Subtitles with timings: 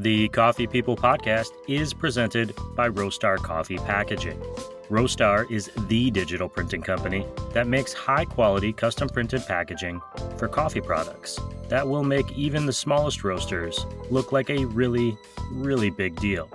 [0.00, 4.38] The Coffee People podcast is presented by Roastar Coffee Packaging.
[4.88, 10.00] Roastar is the digital printing company that makes high quality custom printed packaging
[10.36, 15.18] for coffee products that will make even the smallest roasters look like a really,
[15.50, 16.48] really big deal.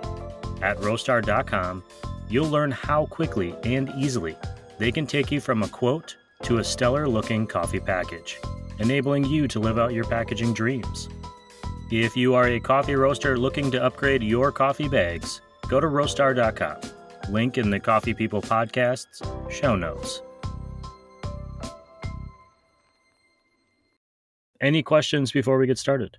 [0.62, 1.84] At roastar.com,
[2.30, 4.38] you'll learn how quickly and easily
[4.78, 8.38] they can take you from a quote to a stellar looking coffee package,
[8.78, 11.10] enabling you to live out your packaging dreams.
[11.90, 16.80] If you are a coffee roaster looking to upgrade your coffee bags, go to roastar.com.
[17.30, 20.20] Link in the Coffee People Podcast's show notes.
[24.60, 26.16] Any questions before we get started?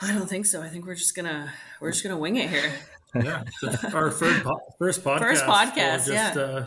[0.00, 0.62] I don't think so.
[0.62, 2.72] I think we're just gonna we're just gonna wing it here.
[3.14, 3.42] yeah,
[3.94, 5.18] our first po- first podcast.
[5.20, 6.42] First podcast, just, yeah.
[6.42, 6.66] Uh,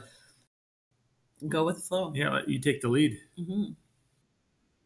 [1.48, 2.12] Go with the flow.
[2.16, 3.18] yeah, you take the lead.
[3.38, 3.64] hmm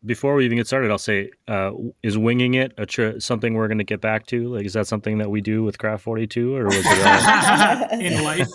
[0.05, 1.71] Before we even get started, I'll say, uh,
[2.03, 4.53] is winging it a tr- something we're going to get back to?
[4.53, 6.85] Like, is that something that we do with Craft Forty Two, or was it?
[6.85, 8.47] Uh, In life,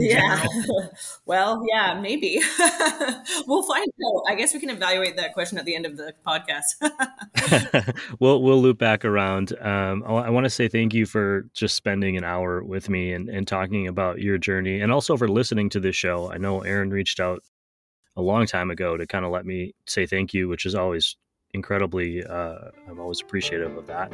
[0.00, 0.44] Yeah.
[1.26, 2.40] well, yeah, maybe.
[3.46, 4.22] we'll find out.
[4.28, 6.74] I guess we can evaluate that question at the end of the podcast.
[8.20, 9.52] we'll we'll loop back around.
[9.60, 13.12] Um, I, I want to say thank you for just spending an hour with me
[13.12, 16.30] and, and talking about your journey, and also for listening to this show.
[16.32, 17.42] I know Aaron reached out
[18.16, 21.16] a long time ago to kind of let me say thank you, which is always
[21.52, 22.24] incredibly.
[22.24, 22.56] Uh,
[22.88, 24.12] I'm always appreciative of that.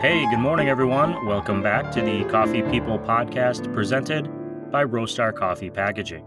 [0.00, 1.26] Hey, good morning, everyone.
[1.26, 4.28] Welcome back to the Coffee People podcast presented
[4.72, 6.26] by Roastar Coffee Packaging.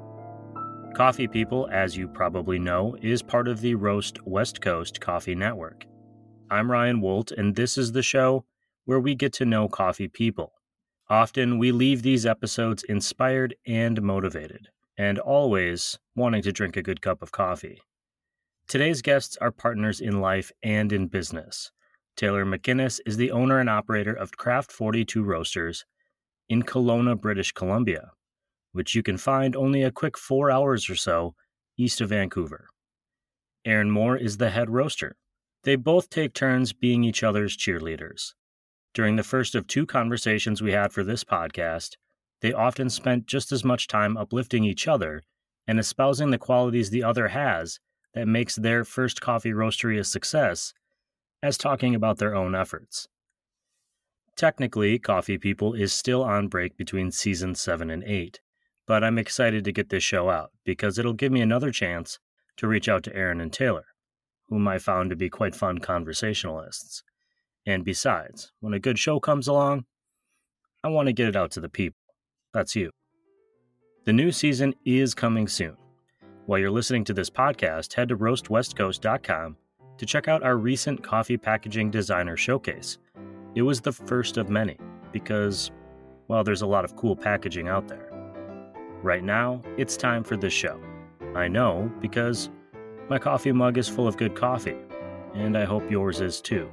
[0.95, 5.85] Coffee People, as you probably know, is part of the Roast West Coast Coffee Network.
[6.51, 8.45] I'm Ryan Woldt, and this is the show
[8.85, 10.53] where we get to know coffee people.
[11.09, 17.01] Often we leave these episodes inspired and motivated, and always wanting to drink a good
[17.01, 17.81] cup of coffee.
[18.67, 21.71] Today's guests are partners in life and in business.
[22.15, 25.83] Taylor MacInnis is the owner and operator of Craft 42 Roasters
[26.47, 28.11] in Kelowna, British Columbia,
[28.71, 31.33] which you can find only a quick four hours or so
[31.75, 32.69] east of Vancouver.
[33.65, 35.15] Aaron Moore is the head roaster.
[35.65, 38.35] They both take turns being each other's cheerleaders.
[38.93, 41.95] During the first of two conversations we had for this podcast,
[42.41, 45.23] they often spent just as much time uplifting each other
[45.65, 47.79] and espousing the qualities the other has
[48.13, 50.71] that makes their first coffee roastery a success
[51.41, 53.07] as talking about their own efforts.
[54.35, 58.39] Technically, Coffee People is still on break between seasons 7 and 8,
[58.85, 62.19] but I'm excited to get this show out because it'll give me another chance
[62.57, 63.85] to reach out to Aaron and Taylor,
[64.49, 67.03] whom I found to be quite fun conversationalists.
[67.65, 69.85] And besides, when a good show comes along,
[70.83, 71.99] I want to get it out to the people.
[72.53, 72.91] That's you.
[74.05, 75.75] The new season is coming soon.
[76.45, 79.57] While you're listening to this podcast, head to roastwestcoast.com
[79.97, 82.99] to check out our recent coffee packaging designer showcase.
[83.55, 84.77] It was the first of many
[85.11, 85.71] because,
[86.27, 88.11] well, there's a lot of cool packaging out there.
[89.01, 90.79] Right now, it's time for this show.
[91.35, 92.49] I know because
[93.09, 94.77] my coffee mug is full of good coffee,
[95.33, 96.69] and I hope yours is too.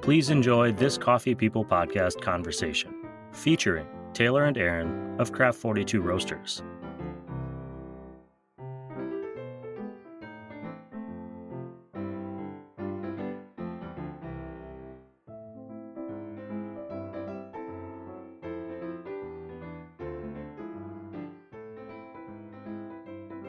[0.00, 2.94] Please enjoy this Coffee People podcast conversation
[3.32, 6.62] featuring Taylor and Aaron of Craft 42 Roasters.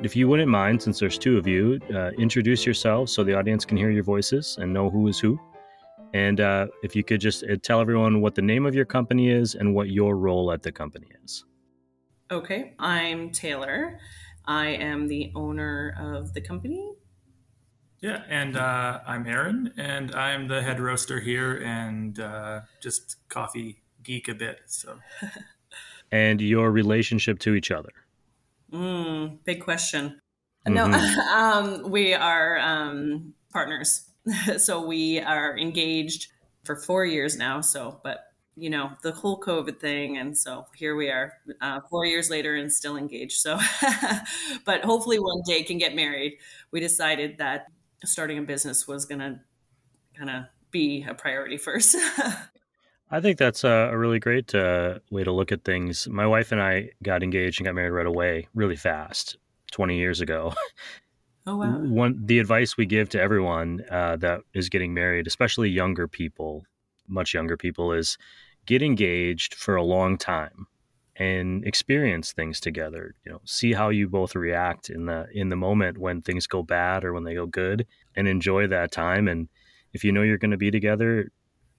[0.06, 3.66] If you wouldn't mind, since there's two of you, uh, introduce yourselves so the audience
[3.66, 5.40] can hear your voices and know who is who.
[6.14, 9.32] And uh, if you could just uh, tell everyone what the name of your company
[9.32, 11.44] is and what your role at the company is.
[12.30, 13.98] Okay, I'm Taylor.
[14.46, 16.94] I am the owner of the company.
[18.00, 23.82] Yeah, and uh, I'm Aaron, and I'm the head roaster here, and uh, just coffee
[24.04, 24.60] geek a bit.
[24.68, 25.00] So
[26.12, 27.90] And your relationship to each other.
[28.76, 30.20] Mm, big question.
[30.68, 30.74] Mhm.
[30.74, 30.86] No,
[31.34, 34.10] um, we are um, partners.
[34.58, 36.28] so we are engaged
[36.64, 37.62] for four years now.
[37.62, 38.26] So, but
[38.58, 40.18] you know, the whole COVID thing.
[40.18, 43.40] And so here we are uh, four years later and still engaged.
[43.40, 43.60] So,
[44.66, 46.38] but hopefully one day can get married.
[46.72, 47.68] We decided that
[48.06, 49.40] starting a business was going to
[50.18, 51.96] kind of be a priority first.
[53.12, 56.08] I think that's a, a really great uh, way to look at things.
[56.08, 59.38] My wife and I got engaged and got married right away, really fast,
[59.72, 60.54] 20 years ago.
[61.48, 61.78] oh, wow.
[61.78, 66.64] One, the advice we give to everyone uh, that is getting married, especially younger people,
[67.08, 68.18] much younger people, is
[68.66, 70.68] get engaged for a long time
[71.18, 75.56] and experience things together you know see how you both react in the in the
[75.56, 79.48] moment when things go bad or when they go good and enjoy that time and
[79.94, 81.30] if you know you're going to be together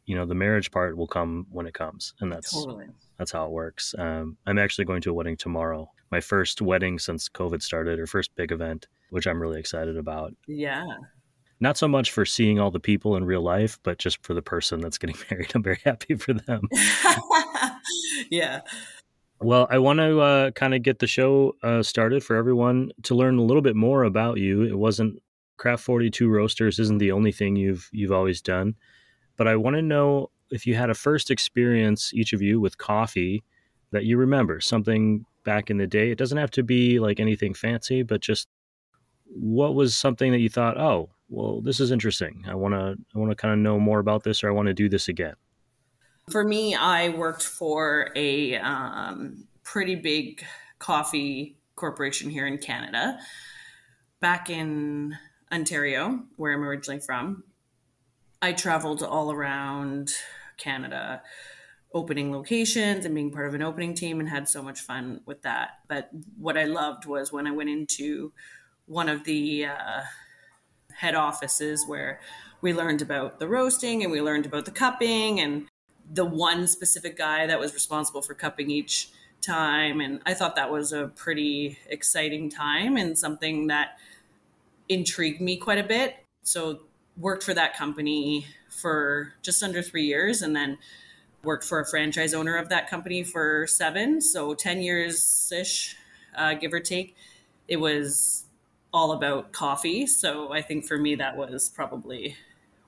[0.07, 2.87] you know the marriage part will come when it comes and that's Totally.
[3.19, 6.99] that's how it works um, i'm actually going to a wedding tomorrow my first wedding
[6.99, 10.85] since covid started or first big event which i'm really excited about Yeah.
[11.61, 14.43] not so much for seeing all the people in real life but just for the
[14.43, 16.63] person that's getting married i'm very happy for them
[18.31, 18.61] yeah.
[19.41, 23.15] Well, I want to uh, kind of get the show uh, started for everyone to
[23.15, 24.63] learn a little bit more about you.
[24.63, 25.23] It wasn't
[25.59, 28.75] Craft Forty Two Roasters isn't the only thing you've you've always done,
[29.37, 32.79] but I want to know if you had a first experience, each of you, with
[32.79, 33.43] coffee
[33.93, 36.11] that you remember, something back in the day.
[36.11, 38.49] It doesn't have to be like anything fancy, but just
[39.25, 42.45] what was something that you thought, oh, well, this is interesting.
[42.49, 44.67] I want to I want to kind of know more about this, or I want
[44.67, 45.35] to do this again.
[46.31, 50.45] For me, I worked for a um, pretty big
[50.79, 53.19] coffee corporation here in Canada.
[54.21, 55.17] Back in
[55.53, 57.45] Ontario, where I'm originally from,
[58.47, 60.13] I traveled all around
[60.57, 61.21] Canada,
[61.93, 65.43] opening locations and being part of an opening team, and had so much fun with
[65.43, 65.81] that.
[65.89, 68.33] But what I loved was when I went into
[68.87, 70.03] one of the uh,
[70.95, 72.21] head offices where
[72.61, 75.67] we learned about the roasting and we learned about the cupping and
[76.09, 79.09] the one specific guy that was responsible for cupping each
[79.41, 80.01] time.
[80.01, 83.99] And I thought that was a pretty exciting time and something that
[84.89, 86.15] intrigued me quite a bit.
[86.45, 86.83] So
[87.19, 90.79] worked for that company for just under three years and then
[91.43, 94.21] worked for a franchise owner of that company for seven.
[94.21, 95.97] So 10 years ish,
[96.37, 97.15] uh, give or take.
[97.69, 98.45] It was
[98.93, 100.07] all about coffee.
[100.07, 102.37] So I think for me, that was probably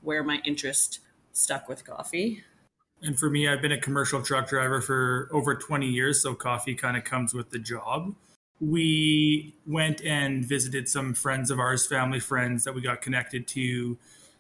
[0.03, 1.01] where my interest
[1.33, 2.43] stuck with coffee.
[3.03, 6.75] And for me, I've been a commercial truck driver for over 20 years, so coffee
[6.75, 8.15] kind of comes with the job.
[8.61, 13.97] We went and visited some friends of ours, family friends that we got connected to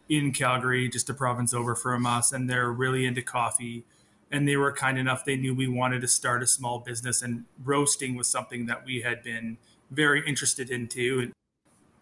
[0.08, 3.84] in Calgary, just a province over from us, and they're really into coffee.
[4.30, 7.44] And they were kind enough, they knew we wanted to start a small business, and
[7.64, 9.56] roasting was something that we had been
[9.90, 11.32] very interested into, and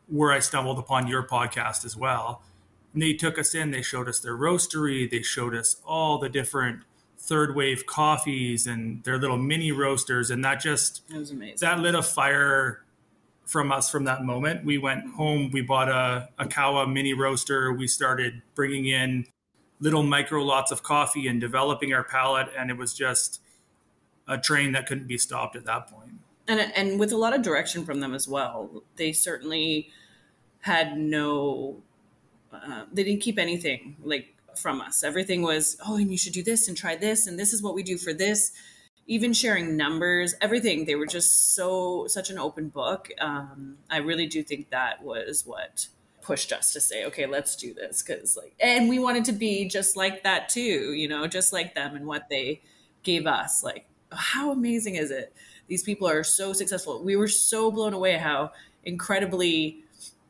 [0.09, 2.43] where I stumbled upon your podcast as well.
[2.93, 6.29] And they took us in, they showed us their roastery, they showed us all the
[6.29, 6.81] different
[7.19, 10.31] third wave coffees and their little mini roasters.
[10.31, 11.57] And that just, It was amazing.
[11.61, 12.83] that lit a fire
[13.47, 14.65] from us from that moment.
[14.65, 17.73] We went home, we bought a, a Kawa mini roaster.
[17.73, 19.27] We started bringing in
[19.81, 22.49] little micro lots of coffee and developing our palate.
[22.59, 23.41] And it was just
[24.27, 26.19] a train that couldn't be stopped at that point.
[26.49, 28.83] and and with a lot of direction from them as well.
[28.97, 29.91] They certainly
[30.61, 31.83] had no,
[32.53, 35.05] uh, they didn't keep anything like from us.
[35.05, 37.75] Everything was, oh, and you should do this and try this, and this is what
[37.75, 38.53] we do for this.
[39.07, 40.85] Even sharing numbers, everything.
[40.85, 43.09] They were just so such an open book.
[43.21, 45.89] Um, I really do think that was what
[46.23, 49.69] pushed us to say, okay, let's do this because like, and we wanted to be
[49.69, 50.93] just like that too.
[50.93, 52.63] You know, just like them and what they
[53.05, 53.63] gave us.
[53.63, 55.33] Like, how amazing is it?
[55.69, 57.03] these people are so successful.
[57.03, 58.53] We were so blown away how
[58.85, 59.83] incredibly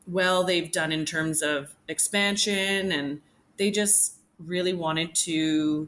[0.07, 3.21] well they've done in terms of expansion and
[3.57, 5.87] they just really wanted to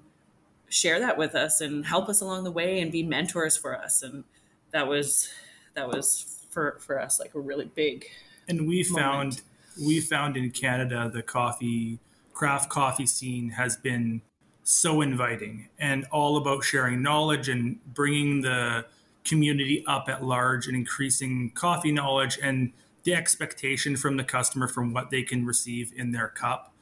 [0.70, 4.04] share that with us and help us along the way and be mentors for us
[4.04, 4.24] and
[4.72, 5.30] that was
[5.74, 8.06] that was for for us like a really big
[8.48, 8.96] and we moment.
[8.96, 9.42] found
[9.86, 12.00] we found in Canada the coffee
[12.34, 14.22] craft coffee scene has been
[14.64, 18.86] so inviting and all about sharing knowledge and bringing the
[19.24, 22.72] community up at large and increasing coffee knowledge and
[23.04, 26.74] the expectation from the customer from what they can receive in their cup.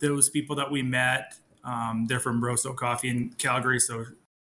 [0.00, 4.04] Those people that we met, um, they're from Rosso Coffee in Calgary, so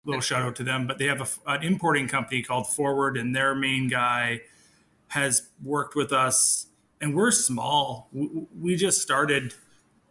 [0.05, 0.87] little shout out to them.
[0.87, 4.41] But they have a, an importing company called Forward, and their main guy
[5.09, 6.67] has worked with us.
[7.01, 8.09] And we're small.
[8.13, 9.55] We, we just started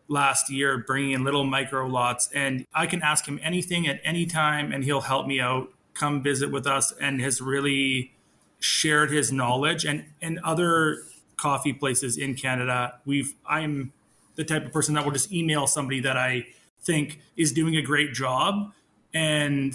[0.08, 4.26] last year bringing in little micro lots, and I can ask him anything at any
[4.26, 5.70] time, and he'll help me out.
[5.94, 8.14] Come visit with us, and has really
[8.60, 11.00] shared his knowledge and and other
[11.36, 13.00] coffee places in Canada.
[13.06, 13.92] We've I'm
[14.36, 16.46] the type of person that will just email somebody that I
[16.84, 18.72] think is doing a great job.
[19.14, 19.74] And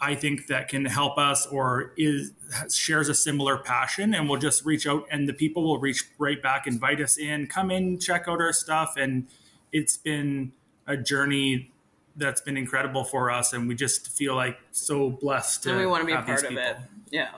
[0.00, 2.32] I think that can help us or is
[2.72, 6.40] shares a similar passion and we'll just reach out and the people will reach right
[6.42, 8.94] back invite us in come in check out our stuff.
[8.96, 9.26] And
[9.72, 10.52] it's been
[10.86, 11.72] a journey
[12.16, 13.52] that's been incredible for us.
[13.52, 16.44] And we just feel like so blessed to and we want to be a part
[16.44, 16.76] of it.
[17.10, 17.30] yeah.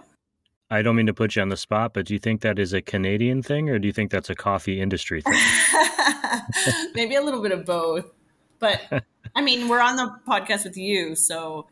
[0.73, 2.73] I don't mean to put you on the spot, but do you think that is
[2.73, 5.35] a Canadian thing or do you think that's a coffee industry thing?
[6.95, 8.07] maybe a little bit of both
[8.61, 8.81] but
[9.35, 11.67] i mean we're on the podcast with you so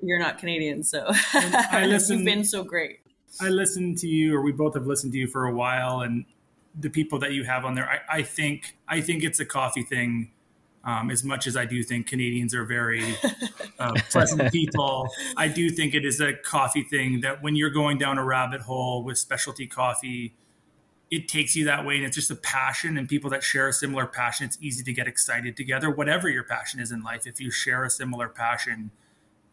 [0.00, 3.00] you're not Canadian, so I listen, you've been so great.
[3.40, 6.24] I listened to you, or we both have listened to you for a while, and
[6.78, 7.88] the people that you have on there.
[7.88, 10.30] I, I think I think it's a coffee thing.
[10.84, 13.16] Um, as much as I do think Canadians are very
[13.80, 17.98] uh, pleasant people, I do think it is a coffee thing that when you're going
[17.98, 20.36] down a rabbit hole with specialty coffee,
[21.10, 21.96] it takes you that way.
[21.96, 24.46] And it's just a passion and people that share a similar passion.
[24.46, 27.26] It's easy to get excited together, whatever your passion is in life.
[27.26, 28.90] If you share a similar passion,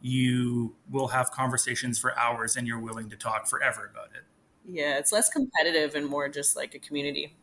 [0.02, 4.24] you will have conversations for hours and you're willing to talk forever about it.
[4.66, 7.36] Yeah, it's less competitive and more just like a community.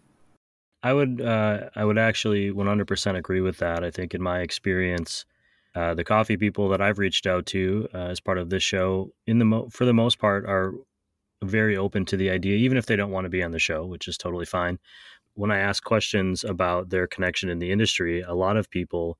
[0.83, 3.85] I would uh, I would actually 100% agree with that.
[3.85, 5.26] I think in my experience,
[5.75, 9.12] uh, the coffee people that I've reached out to uh, as part of this show,
[9.26, 10.75] in the mo- for the most part, are
[11.42, 13.87] very open to the idea, even if they don't want to be on the show,
[13.87, 14.78] which is totally fine.
[15.35, 19.18] When I ask questions about their connection in the industry, a lot of people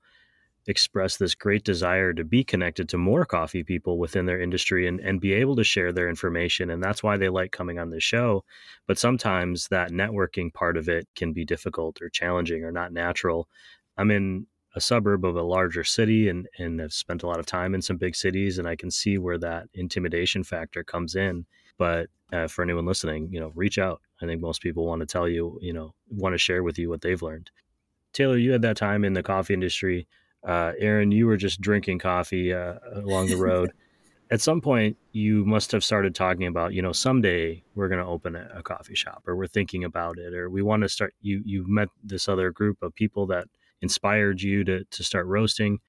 [0.67, 5.01] express this great desire to be connected to more coffee people within their industry and,
[5.01, 6.71] and be able to share their information.
[6.71, 8.45] And that's why they like coming on the show.
[8.87, 13.49] But sometimes that networking part of it can be difficult or challenging or not natural.
[13.97, 17.47] I'm in a suburb of a larger city and, and have spent a lot of
[17.47, 21.47] time in some big cities, and I can see where that intimidation factor comes in.
[21.81, 24.01] But uh, for anyone listening, you know, reach out.
[24.23, 26.91] I think most people want to tell you, you know, want to share with you
[26.91, 27.51] what they've learned.
[28.13, 30.07] Taylor, you had that time in the coffee industry
[30.47, 33.73] uh, Aaron, you were just drinking coffee uh, along the road.
[34.31, 38.09] At some point, you must have started talking about, you know, someday we're going to
[38.09, 41.15] open a, a, coffee shop, or we're thinking about it, or we want to start.
[41.21, 43.49] You you met this other group of people that
[43.83, 45.81] inspired you to to start roasting.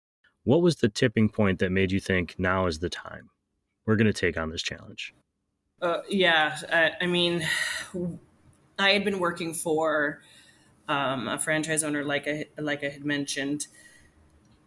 [0.44, 3.30] What was the tipping point that made you think now is the time?
[3.86, 5.14] We're going to take on this challenge.
[5.82, 7.46] Uh, yeah, I, I mean,
[8.80, 10.22] I had been working for
[10.88, 13.68] um, a franchise owner, like I like I had mentioned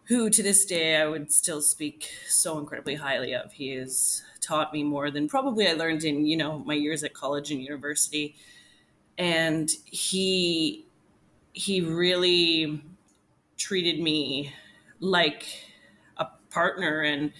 [0.05, 3.53] who to this day I would still speak so incredibly highly of.
[3.53, 7.13] He has taught me more than probably I learned in, you know, my years at
[7.13, 8.35] college and university.
[9.17, 10.87] And he
[11.53, 12.83] he really
[13.57, 14.53] treated me
[14.99, 15.45] like
[16.17, 17.33] a partner and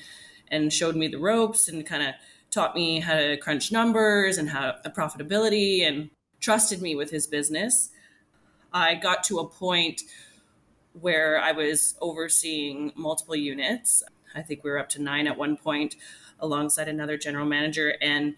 [0.49, 2.15] and showed me the ropes and kind of
[2.55, 6.09] taught me how to crunch numbers and how the profitability and
[6.39, 7.89] trusted me with his business.
[8.71, 10.03] I got to a point
[10.93, 14.03] where I was overseeing multiple units.
[14.33, 15.97] I think we were up to nine at one point
[16.39, 17.95] alongside another general manager.
[18.01, 18.35] And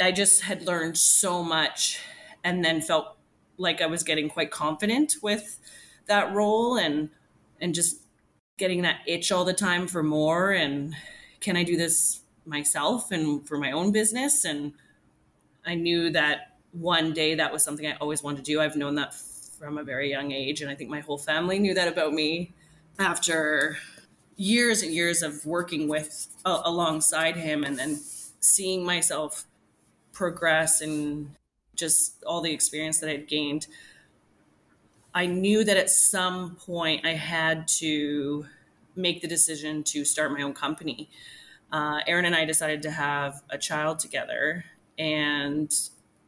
[0.00, 2.00] I just had learned so much
[2.42, 3.18] and then felt
[3.58, 5.58] like I was getting quite confident with
[6.06, 7.10] that role and
[7.60, 8.02] and just
[8.56, 10.94] getting that itch all the time for more and
[11.40, 14.72] can I do this myself and for my own business and
[15.66, 18.60] I knew that one day that was something I always wanted to do.
[18.60, 19.14] I've known that
[19.58, 20.62] from a very young age.
[20.62, 22.52] And I think my whole family knew that about me
[22.98, 23.76] after
[24.36, 28.00] years and years of working with uh, alongside him and then
[28.40, 29.44] seeing myself
[30.12, 31.34] progress and
[31.74, 33.66] just all the experience that I'd gained.
[35.14, 38.46] I knew that at some point I had to
[38.94, 41.08] make the decision to start my own company.
[41.70, 44.64] Uh, Aaron and I decided to have a child together,
[44.98, 45.72] and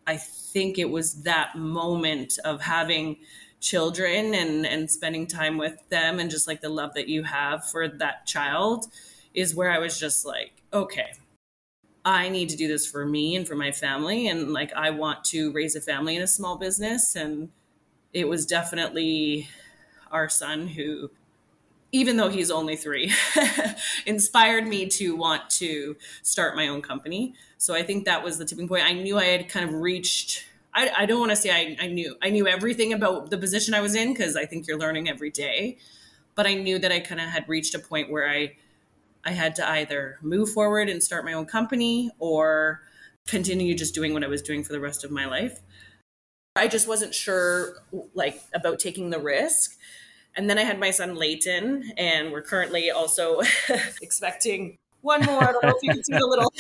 [0.06, 3.18] I think it was that moment of having
[3.60, 7.64] children and and spending time with them and just like the love that you have
[7.68, 8.86] for that child
[9.34, 11.12] is where I was just like, okay,
[12.04, 15.24] I need to do this for me and for my family and like I want
[15.26, 17.50] to raise a family in a small business and
[18.12, 19.48] it was definitely
[20.10, 21.10] our son who
[21.92, 23.12] even though he's only 3
[24.06, 28.46] inspired me to want to start my own company so I think that was the
[28.46, 28.86] tipping point.
[28.86, 30.46] I knew I had kind of reached.
[30.72, 33.74] I, I don't want to say I, I knew I knew everything about the position
[33.74, 35.76] I was in because I think you're learning every day,
[36.34, 38.56] but I knew that I kind of had reached a point where I
[39.26, 42.80] I had to either move forward and start my own company or
[43.26, 45.60] continue just doing what I was doing for the rest of my life.
[46.56, 47.76] I just wasn't sure
[48.14, 49.76] like about taking the risk.
[50.36, 53.40] And then I had my son Layton, and we're currently also
[54.02, 55.42] expecting one more.
[55.42, 56.52] I don't know if you can see the little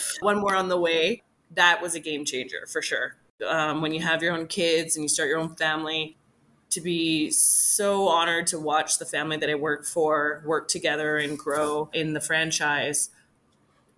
[0.20, 1.22] one more on the way.
[1.52, 3.16] That was a game changer for sure.
[3.46, 6.16] Um, when you have your own kids and you start your own family,
[6.70, 11.38] to be so honored to watch the family that I work for work together and
[11.38, 13.10] grow in the franchise.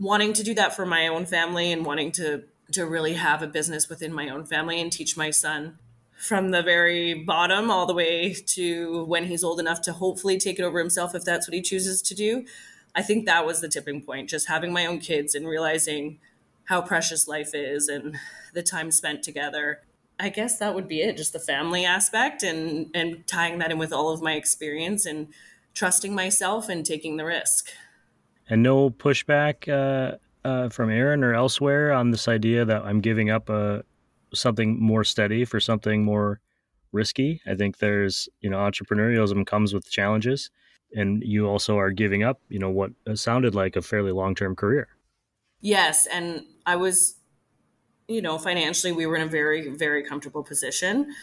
[0.00, 3.46] Wanting to do that for my own family and wanting to to really have a
[3.46, 5.78] business within my own family and teach my son
[6.22, 10.56] from the very bottom all the way to when he's old enough to hopefully take
[10.56, 12.44] it over himself if that's what he chooses to do.
[12.94, 16.20] I think that was the tipping point, just having my own kids and realizing
[16.66, 18.16] how precious life is and
[18.54, 19.80] the time spent together.
[20.20, 23.78] I guess that would be it, just the family aspect and and tying that in
[23.78, 25.26] with all of my experience and
[25.74, 27.70] trusting myself and taking the risk.
[28.48, 33.28] And no pushback uh, uh, from Aaron or elsewhere on this idea that I'm giving
[33.28, 33.82] up a
[34.34, 36.40] something more steady for something more
[36.92, 37.40] risky.
[37.46, 40.50] I think there's you know entrepreneurialism comes with challenges,
[40.94, 44.34] and you also are giving up you know what uh, sounded like a fairly long
[44.34, 44.88] term career.
[45.60, 47.16] Yes, and I was,
[48.08, 51.14] you know, financially we were in a very very comfortable position,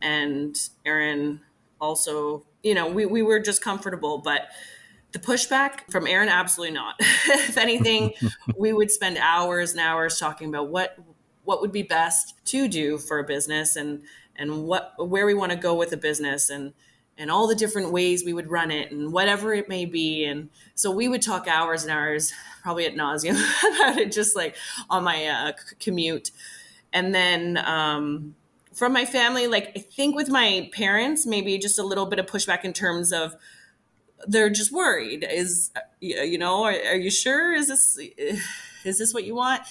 [0.00, 1.40] and Aaron
[1.80, 4.48] also, you know, we we were just comfortable, but
[5.12, 6.96] the pushback from Aaron, absolutely not.
[7.00, 8.12] if anything,
[8.58, 10.98] we would spend hours and hours talking about what
[11.48, 14.02] what would be best to do for a business and
[14.36, 16.74] and what where we want to go with a business and
[17.16, 20.26] and all the different ways we would run it and whatever it may be.
[20.26, 23.32] And so we would talk hours and hours, probably at nauseum
[23.74, 24.56] about it, just like
[24.90, 26.32] on my uh, commute.
[26.92, 28.34] And then um,
[28.74, 32.26] from my family, like I think with my parents, maybe just a little bit of
[32.26, 33.34] pushback in terms of
[34.26, 35.26] they're just worried.
[35.28, 37.54] Is you know, are, are you sure?
[37.54, 37.98] Is this
[38.84, 39.62] is this what you want?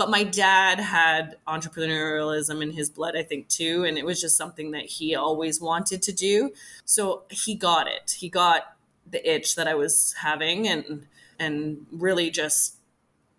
[0.00, 3.84] But my dad had entrepreneurialism in his blood, I think, too.
[3.84, 6.54] And it was just something that he always wanted to do.
[6.86, 8.16] So he got it.
[8.18, 8.76] He got
[9.06, 11.06] the itch that I was having and
[11.38, 12.76] and really just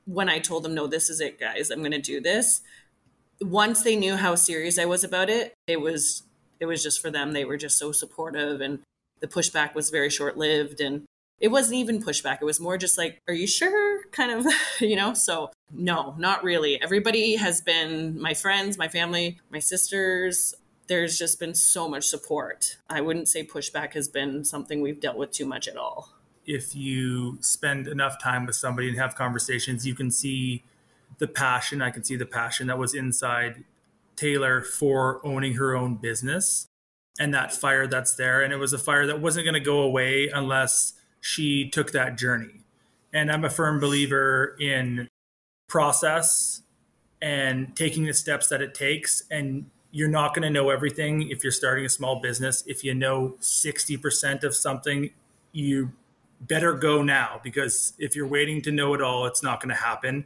[0.05, 2.61] when I told them, no, this is it, guys, I'm gonna do this.
[3.41, 6.21] Once they knew how serious I was about it, it was
[6.59, 7.31] it was just for them.
[7.31, 8.81] They were just so supportive and
[9.19, 11.05] the pushback was very short lived and
[11.41, 12.37] it wasn't even pushback.
[12.41, 14.03] It was more just like, are you sure?
[14.11, 15.13] Kind of, you know?
[15.13, 16.81] So, no, not really.
[16.81, 20.53] Everybody has been my friends, my family, my sisters.
[20.87, 22.77] There's just been so much support.
[22.89, 26.09] I wouldn't say pushback has been something we've dealt with too much at all.
[26.45, 30.63] If you spend enough time with somebody and have conversations, you can see
[31.17, 31.81] the passion.
[31.81, 33.63] I can see the passion that was inside
[34.15, 36.67] Taylor for owning her own business
[37.19, 38.41] and that fire that's there.
[38.41, 42.17] And it was a fire that wasn't going to go away unless she took that
[42.17, 42.61] journey.
[43.13, 45.07] And I'm a firm believer in
[45.67, 46.63] process
[47.21, 49.23] and taking the steps that it takes.
[49.29, 52.63] And you're not going to know everything if you're starting a small business.
[52.65, 55.11] If you know 60% of something,
[55.51, 55.91] you
[56.41, 59.81] better go now because if you're waiting to know it all, it's not going to
[59.81, 60.25] happen.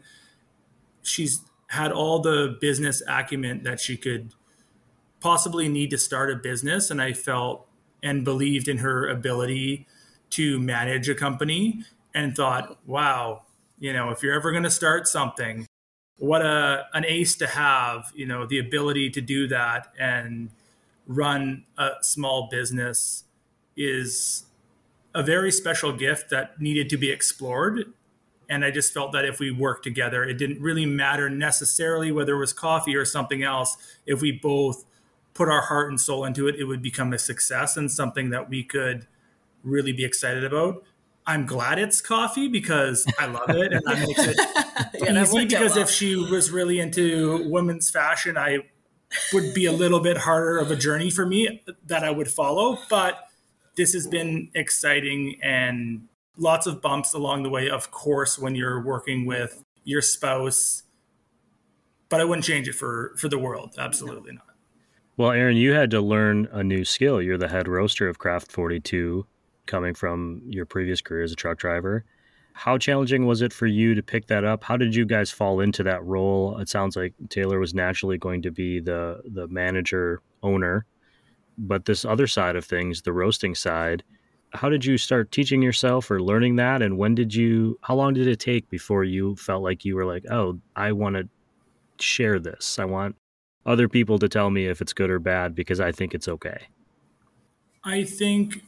[1.02, 4.34] She's had all the business acumen that she could
[5.20, 6.90] possibly need to start a business.
[6.90, 7.68] And I felt
[8.02, 9.88] and believed in her ability
[10.36, 13.44] to manage a company and thought, wow,
[13.80, 15.66] you know, if you're ever going to start something,
[16.18, 20.50] what a an ace to have, you know, the ability to do that and
[21.08, 23.24] run a small business
[23.78, 24.46] is
[25.14, 27.94] a very special gift that needed to be explored.
[28.50, 32.36] And I just felt that if we worked together, it didn't really matter necessarily whether
[32.36, 33.78] it was coffee or something else.
[34.06, 34.86] If we both
[35.34, 38.50] put our heart and soul into it, it would become a success and something that
[38.50, 39.08] we could
[39.66, 40.84] really be excited about.
[41.28, 44.38] I'm glad it's coffee because I love it and that makes it
[45.04, 45.46] yeah, easy.
[45.46, 45.84] Because well.
[45.84, 48.60] if she was really into women's fashion, I
[49.34, 52.78] would be a little bit harder of a journey for me that I would follow.
[52.90, 53.28] But
[53.76, 58.82] this has been exciting and lots of bumps along the way, of course, when you're
[58.84, 60.84] working with your spouse.
[62.10, 63.76] But I wouldn't change it for for the world.
[63.80, 64.38] Absolutely no.
[64.38, 64.56] not.
[65.18, 67.22] Well, Aaron, you had to learn a new skill.
[67.22, 69.26] You're the head roaster of Craft 42
[69.66, 72.06] coming from your previous career as a truck driver.
[72.54, 74.64] How challenging was it for you to pick that up?
[74.64, 76.58] How did you guys fall into that role?
[76.58, 80.86] It sounds like Taylor was naturally going to be the the manager owner,
[81.58, 84.04] but this other side of things, the roasting side,
[84.54, 88.14] how did you start teaching yourself or learning that and when did you how long
[88.14, 91.28] did it take before you felt like you were like, "Oh, I want to
[92.00, 92.80] share this.
[92.80, 93.16] I want
[93.66, 96.68] other people to tell me if it's good or bad because I think it's okay."
[97.84, 98.64] I think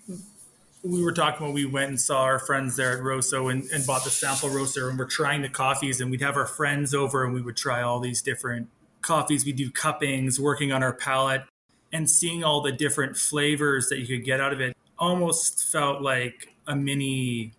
[0.83, 3.85] we were talking when we went and saw our friends there at Rosso and, and
[3.85, 7.23] bought the sample roaster and we're trying the coffees and we'd have our friends over
[7.23, 8.69] and we would try all these different
[9.01, 9.45] coffees.
[9.45, 11.43] We do cuppings, working on our palate
[11.91, 16.01] and seeing all the different flavors that you could get out of it almost felt
[16.01, 17.53] like a mini,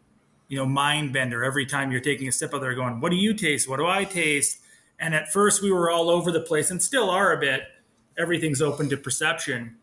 [0.48, 3.16] you know, mind bender every time you're taking a sip of there going, what do
[3.16, 3.68] you taste?
[3.68, 4.58] What do I taste?
[4.98, 7.62] And at first we were all over the place and still are a bit.
[8.16, 9.76] Everything's open to perception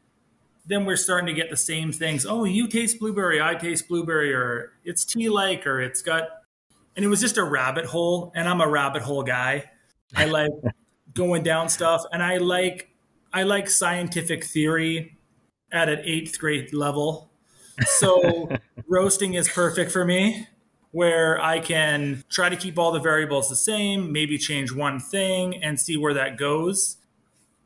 [0.68, 2.26] then we're starting to get the same things.
[2.26, 6.28] Oh, you taste blueberry, I taste blueberry, or it's tea like, or it's got,
[6.96, 8.32] and it was just a rabbit hole.
[8.36, 9.70] And I'm a rabbit hole guy.
[10.16, 10.52] I like
[11.14, 12.90] going down stuff, and I like
[13.32, 15.18] I like scientific theory
[15.72, 17.30] at an eighth grade level.
[17.86, 18.50] So
[18.88, 20.48] roasting is perfect for me,
[20.92, 25.62] where I can try to keep all the variables the same, maybe change one thing,
[25.62, 26.98] and see where that goes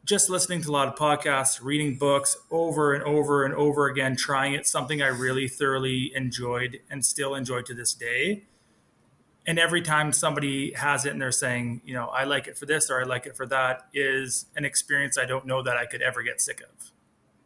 [0.05, 4.15] just listening to a lot of podcasts, reading books over and over and over again,
[4.15, 8.43] trying it, something I really thoroughly enjoyed and still enjoy to this day.
[9.45, 12.65] And every time somebody has it and they're saying, you know, I like it for
[12.65, 15.85] this or I like it for that is an experience I don't know that I
[15.85, 16.91] could ever get sick of.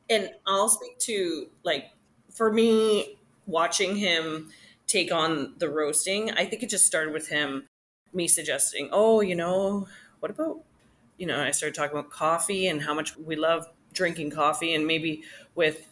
[0.10, 1.92] And I'll speak to like
[2.32, 4.52] for me watching him
[4.88, 7.68] take on the roasting, I think it just started with him
[8.14, 9.88] me suggesting, "Oh, you know,
[10.20, 10.64] what about
[11.24, 14.86] you know, I started talking about coffee and how much we love drinking coffee and
[14.86, 15.24] maybe
[15.56, 15.88] with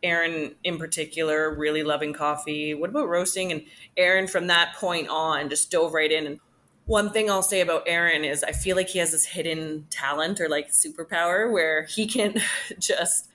[0.00, 2.72] Aaron in particular really loving coffee.
[2.72, 3.50] What about roasting?
[3.50, 3.64] And
[3.96, 6.24] Aaron from that point on just dove right in.
[6.24, 6.38] And
[6.86, 10.40] one thing I'll say about Aaron is I feel like he has this hidden talent
[10.40, 12.40] or like superpower where he can
[12.78, 13.28] just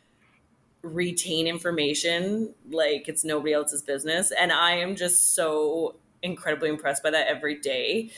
[0.84, 4.32] retain information like it's nobody else's business.
[4.32, 8.12] And I am just so incredibly impressed by that every day.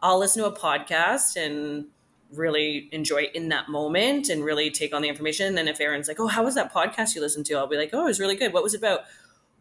[0.00, 1.86] I'll listen to a podcast and
[2.32, 5.46] really enjoy in that moment and really take on the information.
[5.46, 7.76] And then if Aaron's like, "Oh, how was that podcast you listened to?" I'll be
[7.76, 8.52] like, "Oh, it was really good.
[8.52, 9.00] What was it about?"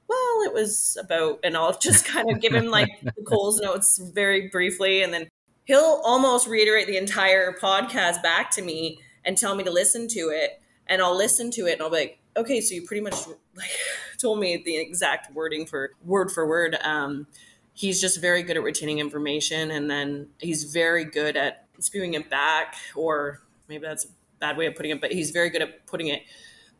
[0.08, 3.98] Well, it was about, and I'll just kind of give him like the Coles notes
[3.98, 5.30] very briefly, and then
[5.66, 10.30] he'll almost reiterate the entire podcast back to me and tell me to listen to
[10.30, 13.16] it, and I'll listen to it, and I'll be like, "Okay, so you pretty much
[13.56, 13.70] like
[14.18, 17.28] told me the exact wording for word for word." Um,
[17.74, 22.30] he's just very good at retaining information, and then he's very good at spewing it
[22.30, 25.86] back, or maybe that's a bad way of putting it, but he's very good at
[25.86, 26.24] putting it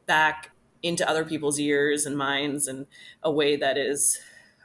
[0.06, 2.88] back into other people's ears and minds in
[3.24, 4.20] a way that is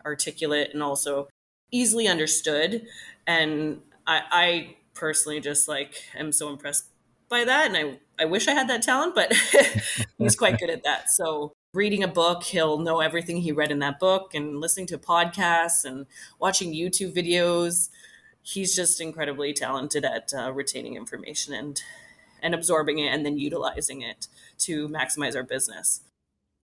[0.05, 1.29] articulate and also
[1.70, 2.87] easily understood.
[3.27, 6.87] And I, I personally just like am so impressed
[7.29, 7.66] by that.
[7.66, 9.33] And I, I wish I had that talent, but
[10.18, 11.11] he's quite good at that.
[11.11, 14.99] So reading a book, he'll know everything he read in that book and listening to
[14.99, 16.07] podcasts and
[16.38, 17.88] watching YouTube videos
[18.44, 21.83] he's just incredibly talented at uh, retaining information and
[22.42, 24.28] and absorbing it and then utilizing it
[24.59, 26.02] to maximize our business.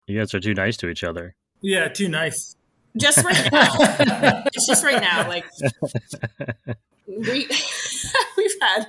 [0.06, 1.34] You guys are too nice to each other.
[1.62, 2.54] Yeah, too nice.
[2.96, 3.68] Just right now.
[4.46, 5.26] it's just right now.
[5.26, 5.46] Like
[7.06, 7.48] we
[8.36, 8.86] we've had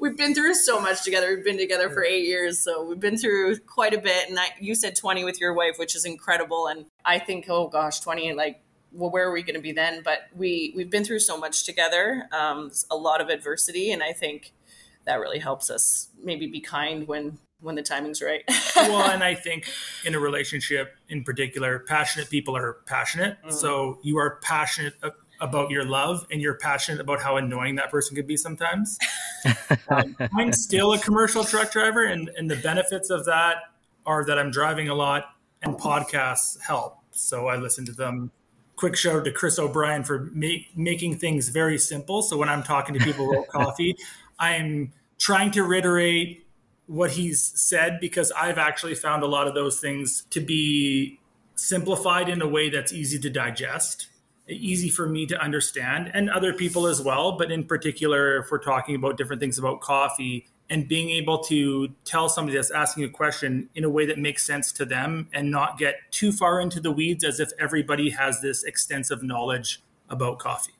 [0.00, 1.34] we've been through so much together.
[1.34, 4.28] We've been together for eight years, so we've been through quite a bit.
[4.28, 6.68] And I, you said twenty with your wife, which is incredible.
[6.68, 10.02] And I think, oh gosh, twenty like well, where are we going to be then?
[10.04, 14.12] But we we've been through so much together, um, a lot of adversity, and I
[14.12, 14.52] think
[15.04, 18.42] that really helps us maybe be kind when when the timing's right.
[18.76, 19.68] well, and I think
[20.04, 23.38] in a relationship in particular, passionate people are passionate.
[23.46, 23.52] Mm.
[23.52, 24.94] So you are passionate
[25.40, 28.98] about your love and you're passionate about how annoying that person could be sometimes.
[29.88, 33.56] um, I'm still a commercial truck driver, and, and the benefits of that
[34.04, 35.26] are that I'm driving a lot
[35.62, 36.98] and podcasts help.
[37.12, 38.32] So I listen to them
[38.76, 42.22] quick shout out to Chris O'Brien for make, making things very simple.
[42.22, 43.96] So when I'm talking to people about coffee,
[44.38, 46.46] I'm trying to reiterate
[46.86, 51.20] what he's said because I've actually found a lot of those things to be
[51.54, 54.08] simplified in a way that's easy to digest,
[54.48, 57.38] easy for me to understand, and other people as well.
[57.38, 61.88] But in particular, if we're talking about different things about coffee, and being able to
[62.06, 65.50] tell somebody that's asking a question in a way that makes sense to them and
[65.50, 70.38] not get too far into the weeds as if everybody has this extensive knowledge about
[70.38, 70.72] coffee.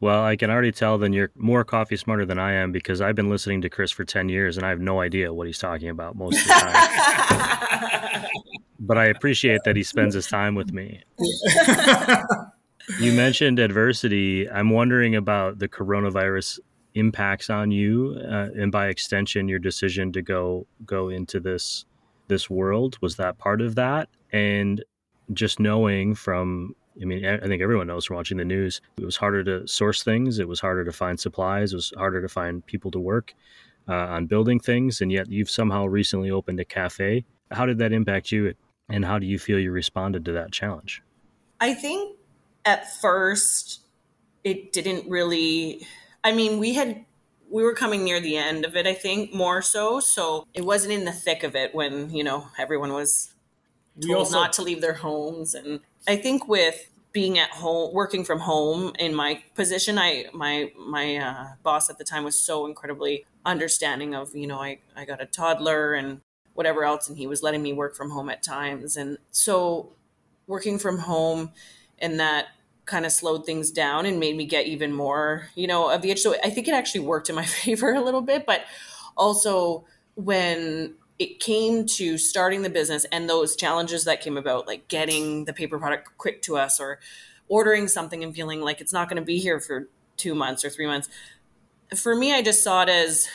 [0.00, 3.14] Well, I can already tell then you're more coffee smarter than I am because I've
[3.14, 5.90] been listening to Chris for 10 years and I have no idea what he's talking
[5.90, 8.24] about most of the time.
[8.80, 11.04] but I appreciate that he spends his time with me.
[12.98, 14.50] you mentioned adversity.
[14.50, 16.58] I'm wondering about the coronavirus
[16.96, 21.84] impacts on you uh, and by extension your decision to go go into this
[22.28, 24.82] this world was that part of that and
[25.32, 29.16] just knowing from I mean, I think everyone knows from watching the news, it was
[29.16, 30.38] harder to source things.
[30.38, 31.74] It was harder to find supplies.
[31.74, 33.34] It was harder to find people to work
[33.86, 35.02] uh, on building things.
[35.02, 37.26] And yet you've somehow recently opened a cafe.
[37.50, 38.54] How did that impact you?
[38.88, 41.02] And how do you feel you responded to that challenge?
[41.60, 42.16] I think
[42.64, 43.80] at first
[44.42, 45.86] it didn't really
[46.26, 47.04] I mean, we had
[47.48, 50.00] we were coming near the end of it, I think, more so.
[50.00, 53.32] So it wasn't in the thick of it when, you know, everyone was
[54.00, 55.54] told also- not to leave their homes.
[55.54, 60.72] And I think with being at home, working from home in my position, I my
[60.76, 65.04] my uh, boss at the time was so incredibly understanding of, you know, I, I
[65.04, 66.22] got a toddler and
[66.54, 68.96] whatever else, and he was letting me work from home at times.
[68.96, 69.92] And so
[70.48, 71.52] working from home
[72.00, 72.48] and that
[72.86, 76.10] kind of slowed things down and made me get even more, you know, of the
[76.10, 76.20] itch.
[76.20, 78.62] So I think it actually worked in my favor a little bit, but
[79.16, 84.86] also when it came to starting the business and those challenges that came about, like
[84.88, 87.00] getting the paper product quick to us or
[87.48, 90.70] ordering something and feeling like it's not going to be here for two months or
[90.70, 91.08] three months.
[91.94, 93.26] For me, I just saw it as,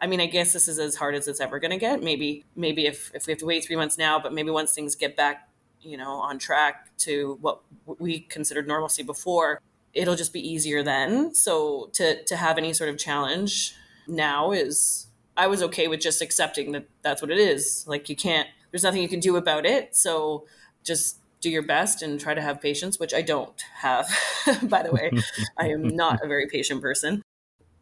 [0.00, 2.02] I mean, I guess this is as hard as it's ever going to get.
[2.02, 4.94] Maybe, maybe if, if we have to wait three months now, but maybe once things
[4.94, 5.49] get back
[5.82, 7.60] you know, on track to what
[7.98, 9.60] we considered normalcy before,
[9.94, 11.34] it'll just be easier then.
[11.34, 13.74] So to to have any sort of challenge
[14.06, 17.84] now is I was okay with just accepting that that's what it is.
[17.86, 19.96] Like you can't there's nothing you can do about it.
[19.96, 20.46] So
[20.84, 24.08] just do your best and try to have patience, which I don't have,
[24.62, 25.10] by the way.
[25.56, 27.22] I am not a very patient person.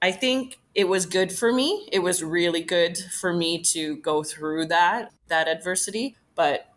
[0.00, 1.88] I think it was good for me.
[1.90, 6.67] It was really good for me to go through that that adversity, but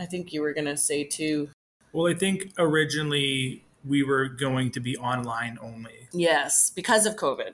[0.00, 1.50] I think you were going to say too.
[1.92, 6.08] Well, I think originally we were going to be online only.
[6.12, 7.52] Yes, because of COVID.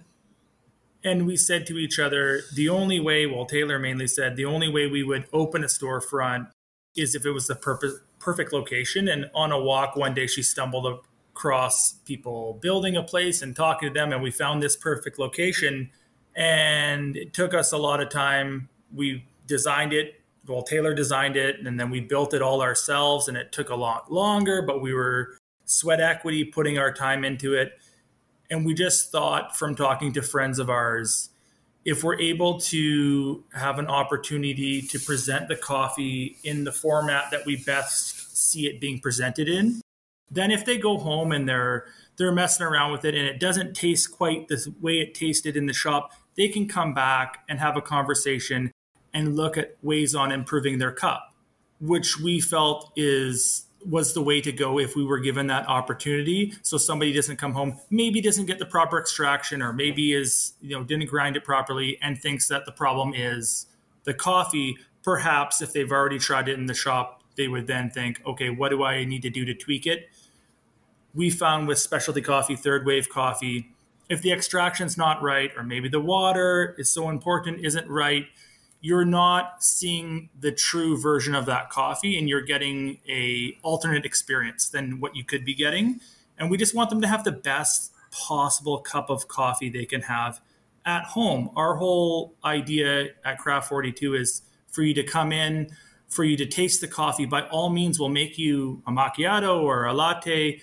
[1.02, 4.68] And we said to each other, the only way, well, Taylor mainly said, the only
[4.68, 6.48] way we would open a storefront
[6.96, 9.08] is if it was the purpose, perfect location.
[9.08, 11.00] And on a walk one day, she stumbled
[11.32, 14.12] across people building a place and talking to them.
[14.12, 15.90] And we found this perfect location.
[16.36, 18.68] And it took us a lot of time.
[18.94, 20.20] We designed it.
[20.46, 23.28] Well, Taylor designed it, and then we built it all ourselves.
[23.28, 27.54] And it took a lot longer, but we were sweat equity putting our time into
[27.54, 27.72] it.
[28.50, 31.30] And we just thought from talking to friends of ours,
[31.84, 37.46] if we're able to have an opportunity to present the coffee in the format that
[37.46, 39.80] we best see it being presented in,
[40.30, 43.74] then if they go home and they're they're messing around with it and it doesn't
[43.74, 47.76] taste quite the way it tasted in the shop, they can come back and have
[47.76, 48.72] a conversation
[49.16, 51.32] and look at ways on improving their cup,
[51.80, 56.52] which we felt is was the way to go if we were given that opportunity.
[56.62, 60.76] So somebody doesn't come home, maybe doesn't get the proper extraction, or maybe is you
[60.76, 63.66] know didn't grind it properly and thinks that the problem is
[64.04, 64.76] the coffee.
[65.02, 68.68] Perhaps if they've already tried it in the shop, they would then think, okay, what
[68.68, 70.10] do I need to do to tweak it?
[71.14, 73.72] We found with specialty coffee, third wave coffee,
[74.10, 78.26] if the extraction's not right, or maybe the water is so important isn't right,
[78.86, 84.68] you're not seeing the true version of that coffee and you're getting a alternate experience
[84.68, 85.98] than what you could be getting.
[86.38, 90.02] And we just want them to have the best possible cup of coffee they can
[90.02, 90.40] have
[90.84, 91.50] at home.
[91.56, 95.68] Our whole idea at craft 42 is for you to come in
[96.08, 97.26] for you to taste the coffee.
[97.26, 100.60] By all means we'll make you a macchiato or a latte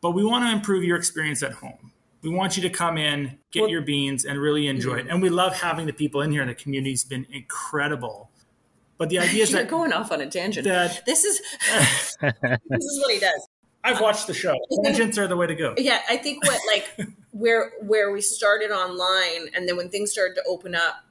[0.00, 1.92] but we want to improve your experience at home
[2.26, 5.08] we want you to come in, get well, your beans, and really enjoy mm-hmm.
[5.08, 5.12] it.
[5.12, 8.30] And we love having the people in here, and the community's been incredible.
[8.98, 10.66] But the idea is You're that going off on a tangent.
[11.06, 11.40] This is
[12.20, 13.48] this is what he does.
[13.84, 14.56] I've watched the show.
[14.82, 15.74] Tangents are the way to go.
[15.78, 20.34] Yeah, I think what like where where we started online, and then when things started
[20.34, 21.04] to open up,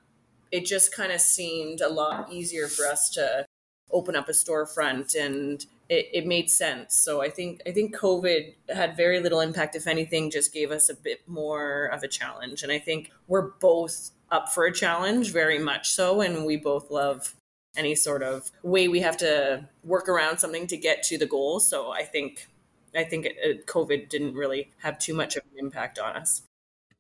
[0.52, 3.46] it just kind of seemed a lot easier for us to
[3.92, 6.96] open up a storefront and it, it made sense.
[6.96, 9.76] So I think I think COVID had very little impact.
[9.76, 12.64] If anything, just gave us a bit more of a challenge.
[12.64, 16.90] And I think we're both up for a challenge, very much so, and we both
[16.90, 17.36] love
[17.78, 21.60] any sort of way we have to work around something to get to the goal.
[21.60, 22.48] So I think
[22.96, 26.44] I think it, it, COVID didn't really have too much of an impact on us.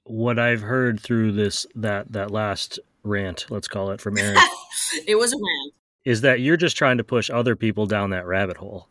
[0.03, 4.37] What I've heard through this that that last rant, let's call it from Aaron.
[5.07, 5.73] it was a rant
[6.05, 8.87] is that you're just trying to push other people down that rabbit hole.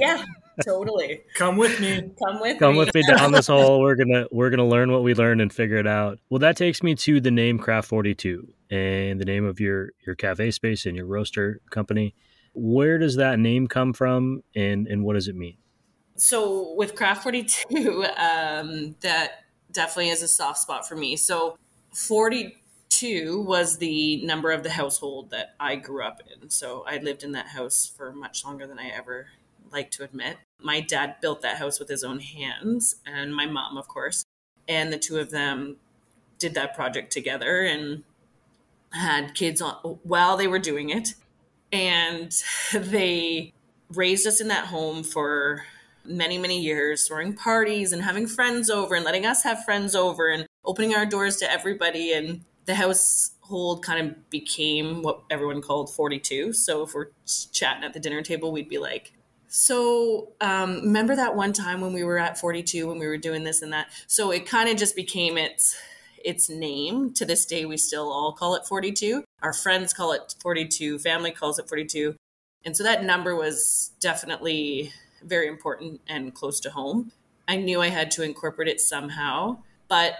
[0.00, 0.24] yeah,
[0.64, 1.20] totally.
[1.36, 2.10] Come with me.
[2.24, 2.78] Come with Come me.
[2.78, 3.80] with me down this hole.
[3.80, 6.18] We're gonna we're gonna learn what we learned and figure it out.
[6.30, 9.90] Well, that takes me to the name Craft Forty Two and the name of your
[10.06, 12.14] your cafe space and your roaster company.
[12.54, 15.56] Where does that name come from, and and what does it mean?
[16.16, 21.16] So with Craft Forty Two, um, that definitely is a soft spot for me.
[21.16, 21.56] So
[21.94, 22.56] forty
[22.98, 26.50] two was the number of the household that I grew up in.
[26.50, 29.28] So I lived in that house for much longer than I ever
[29.70, 30.38] like to admit.
[30.60, 34.24] My dad built that house with his own hands, and my mom, of course.
[34.66, 35.76] And the two of them
[36.38, 38.02] did that project together and
[38.92, 41.14] had kids on while they were doing it.
[41.72, 42.32] And
[42.72, 43.52] they
[43.90, 45.64] raised us in that home for
[46.04, 50.28] many, many years, throwing parties and having friends over and letting us have friends over
[50.28, 52.12] and opening our doors to everybody.
[52.12, 56.52] And the household kind of became what everyone called 42.
[56.52, 57.08] So if we're
[57.50, 59.14] chatting at the dinner table, we'd be like,
[59.46, 63.44] so um, remember that one time when we were at 42 when we were doing
[63.44, 63.86] this and that.
[64.06, 65.80] So it kind of just became its
[66.22, 67.14] its name.
[67.14, 69.24] To this day, we still all call it 42.
[69.40, 70.98] Our friends call it 42.
[70.98, 72.16] Family calls it 42.
[72.66, 77.12] And so that number was definitely very important and close to home.
[77.46, 80.16] I knew I had to incorporate it somehow, but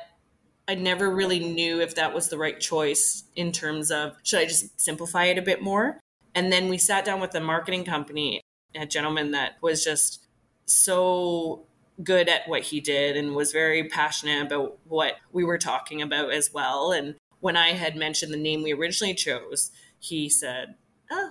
[0.68, 4.44] I never really knew if that was the right choice in terms of should I
[4.44, 5.98] just simplify it a bit more?
[6.34, 8.42] And then we sat down with a marketing company,
[8.74, 10.26] a gentleman that was just
[10.66, 11.64] so
[12.04, 16.32] good at what he did and was very passionate about what we were talking about
[16.32, 16.92] as well.
[16.92, 20.74] And when I had mentioned the name we originally chose, he said,
[21.10, 21.30] Oh,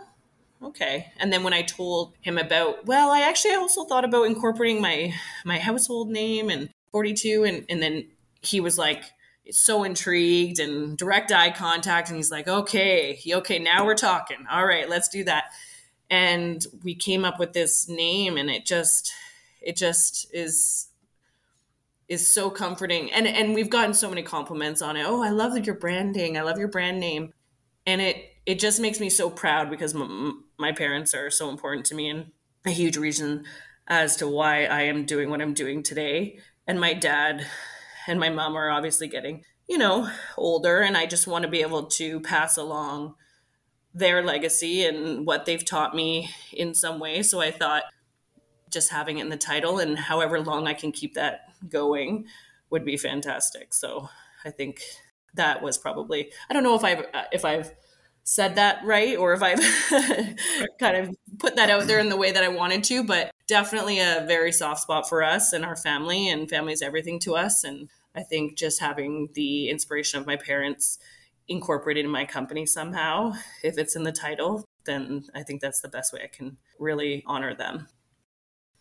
[0.64, 1.12] okay.
[1.20, 5.14] And then when I told him about, well, I actually also thought about incorporating my
[5.46, 8.08] my household name and 42 and and then
[8.42, 9.04] he was like
[9.52, 14.46] so intrigued and direct eye contact and he's like, "Okay, okay, now we're talking.
[14.50, 15.46] All right, let's do that."
[16.10, 19.12] And we came up with this name and it just
[19.62, 20.88] it just is
[22.08, 23.12] is so comforting.
[23.12, 25.06] And and we've gotten so many compliments on it.
[25.06, 26.38] Oh i love your branding.
[26.38, 27.34] I love your brand name.
[27.86, 31.86] And it it just makes me so proud because m- my parents are so important
[31.88, 32.32] to me and
[32.66, 33.46] a huge reason
[33.88, 36.40] as to why i am doing what i'm doing today.
[36.66, 37.46] And my dad
[38.08, 41.62] and my mom are obviously getting you know older and i just want to be
[41.62, 43.16] able to pass along
[43.94, 47.84] their legacy and what they've taught me in some way so i thought
[48.70, 52.26] just having it in the title and however long I can keep that going
[52.70, 53.74] would be fantastic.
[53.74, 54.10] So
[54.44, 54.82] I think
[55.36, 57.72] that was probably I don't know if I've uh, if I've
[58.24, 59.60] said that right or if I've
[60.80, 64.00] kind of put that out there in the way that I wanted to, but definitely
[64.00, 67.64] a very soft spot for us and our family and family is everything to us
[67.64, 70.98] and I think just having the inspiration of my parents
[71.48, 75.88] incorporated in my company somehow, if it's in the title, then I think that's the
[75.88, 77.88] best way I can really honor them.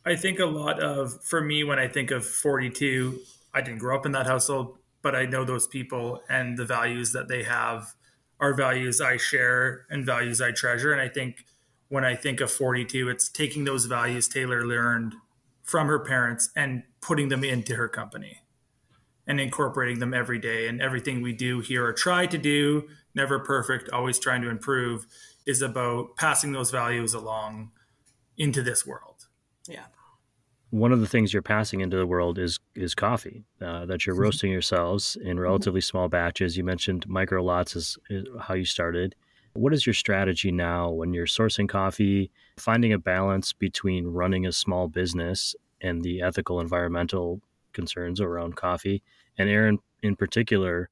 [0.07, 3.21] I think a lot of, for me, when I think of 42,
[3.53, 7.13] I didn't grow up in that household, but I know those people and the values
[7.13, 7.95] that they have
[8.41, 10.93] are values I share and values I treasure.
[10.93, 11.45] And I think
[11.89, 15.15] when I think of 42, it's taking those values Taylor learned
[15.63, 18.41] from her parents and putting them into her company
[19.27, 20.69] and incorporating them every day.
[20.69, 25.07] And everything we do here or try to do, never perfect, always trying to improve,
[25.47, 27.71] is about passing those values along
[28.37, 29.27] into this world.
[29.69, 29.87] Yeah
[30.71, 34.17] one of the things you're passing into the world is is coffee uh, that you're
[34.25, 35.41] roasting yourselves in mm-hmm.
[35.41, 36.57] relatively small batches.
[36.57, 39.15] You mentioned micro lots is, is, how you started.
[39.55, 44.53] What is your strategy now when you're sourcing coffee, finding a balance between running a
[44.53, 47.41] small business and the ethical, environmental
[47.73, 49.03] concerns around coffee?
[49.39, 50.89] And Aaron, in particular,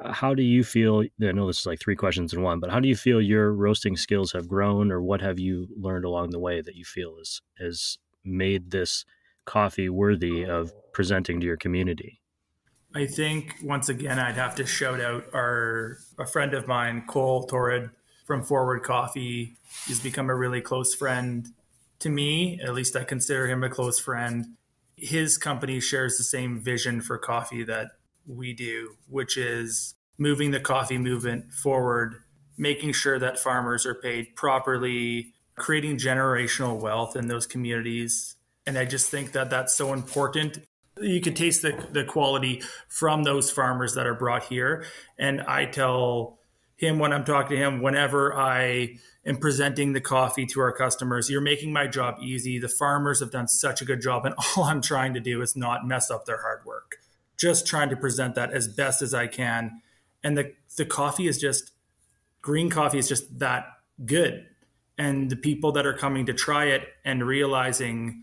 [0.00, 1.04] uh, how do you feel?
[1.22, 3.52] I know this is like three questions in one, but how do you feel your
[3.52, 7.16] roasting skills have grown, or what have you learned along the way that you feel
[7.20, 9.04] is has made this
[9.44, 12.20] coffee worthy of presenting to your community?
[12.94, 17.46] I think once again, I'd have to shout out our a friend of mine, Cole
[17.46, 17.90] Torrid
[18.26, 19.56] from Forward Coffee.
[19.86, 21.46] He's become a really close friend
[22.00, 22.60] to me.
[22.62, 24.56] At least I consider him a close friend.
[25.00, 27.92] His company shares the same vision for coffee that
[28.26, 32.16] we do, which is moving the coffee movement forward,
[32.58, 38.36] making sure that farmers are paid properly, creating generational wealth in those communities.
[38.66, 40.58] And I just think that that's so important.
[41.00, 44.84] You can taste the, the quality from those farmers that are brought here.
[45.18, 46.38] And I tell
[46.76, 51.28] him when I'm talking to him, whenever I am presenting the coffee to our customers,
[51.28, 52.58] you're making my job easy.
[52.58, 54.26] The farmers have done such a good job.
[54.26, 56.96] And all I'm trying to do is not mess up their hard work,
[57.36, 59.82] just trying to present that as best as I can.
[60.22, 61.72] And the, the coffee is just,
[62.42, 63.66] green coffee is just that
[64.04, 64.46] good
[65.00, 68.22] and the people that are coming to try it and realizing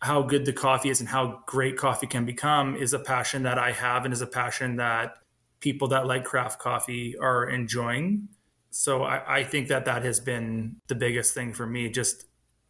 [0.00, 3.58] how good the coffee is and how great coffee can become is a passion that
[3.58, 5.16] I have and is a passion that
[5.60, 8.28] people that like craft coffee are enjoying.
[8.76, 12.24] So I, I think that that has been the biggest thing for me, just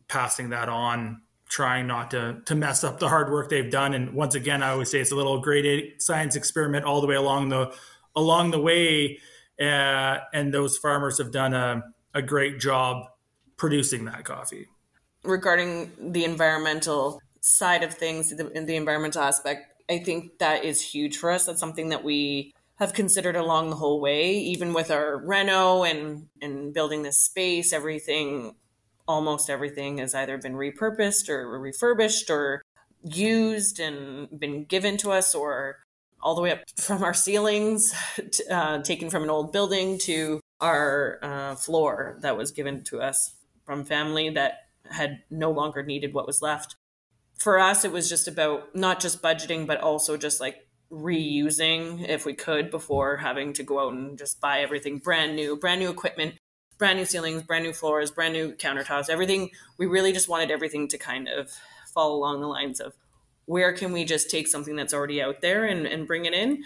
[0.07, 3.95] passing that on, trying not to to mess up the hard work they've done.
[3.95, 7.15] And once again, I always say it's a little great science experiment all the way
[7.15, 7.75] along the
[8.15, 9.19] along the way.
[9.59, 13.07] Uh, and those farmers have done a, a great job
[13.57, 14.67] producing that coffee.
[15.23, 21.17] Regarding the environmental side of things, the, the environmental aspect, I think that is huge
[21.17, 21.47] for us.
[21.47, 26.27] That's something that we have considered along the whole way, even with our reno and
[26.41, 27.73] and building this space.
[27.73, 28.57] Everything,
[29.07, 32.63] almost everything, has either been repurposed or refurbished or
[33.03, 35.81] used and been given to us, or
[36.21, 37.95] all the way up from our ceilings,
[38.51, 43.35] uh, taken from an old building, to our uh, floor that was given to us
[43.65, 44.61] from family that
[44.91, 46.77] had no longer needed what was left.
[47.39, 50.64] For us, it was just about not just budgeting, but also just like
[50.95, 55.57] reusing if we could before having to go out and just buy everything brand new,
[55.57, 56.35] brand new equipment,
[56.79, 59.51] brand new ceilings, brand new floors, brand new countertops, everything.
[59.79, 61.51] We really just wanted everything to kind of
[61.93, 62.95] fall along the lines of
[63.47, 66.65] where can we just take something that's already out there and, and bring it in?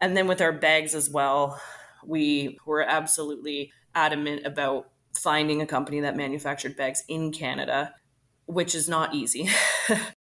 [0.00, 1.60] And then with our bags as well,
[2.04, 7.94] we were absolutely adamant about finding a company that manufactured bags in Canada,
[8.46, 9.48] which is not easy.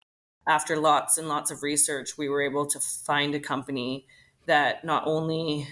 [0.48, 4.06] After lots and lots of research, we were able to find a company
[4.46, 5.68] that not only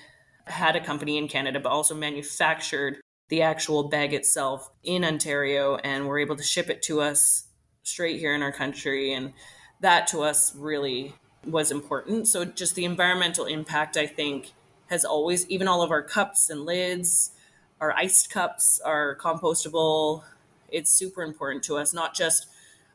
[0.46, 3.00] had a company in Canada, but also manufactured
[3.30, 7.46] the actual bag itself in Ontario and were able to ship it to us
[7.84, 9.14] straight here in our country.
[9.14, 9.34] And
[9.80, 11.14] that to us really
[11.46, 12.28] was important.
[12.28, 14.54] So just the environmental impact, I think,
[14.88, 17.32] has always, even all of our cups and lids,
[17.80, 20.24] our iced cups are compostable.
[20.70, 22.48] It's super important to us, not just,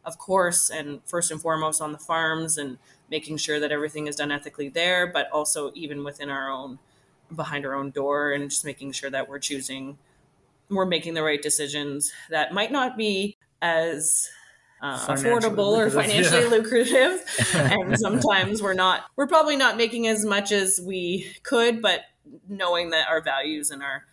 [0.08, 2.78] of course, and first and foremost on the farms and
[3.10, 6.78] making sure that everything is done ethically there, but also even within our own,
[7.34, 9.98] behind our own door, and just making sure that we're choosing
[10.70, 14.28] we're making the right decisions that might not be as
[14.80, 16.48] uh, affordable or financially yeah.
[16.48, 17.22] lucrative
[17.54, 22.02] and sometimes we're not we're probably not making as much as we could but
[22.48, 24.04] knowing that our values and our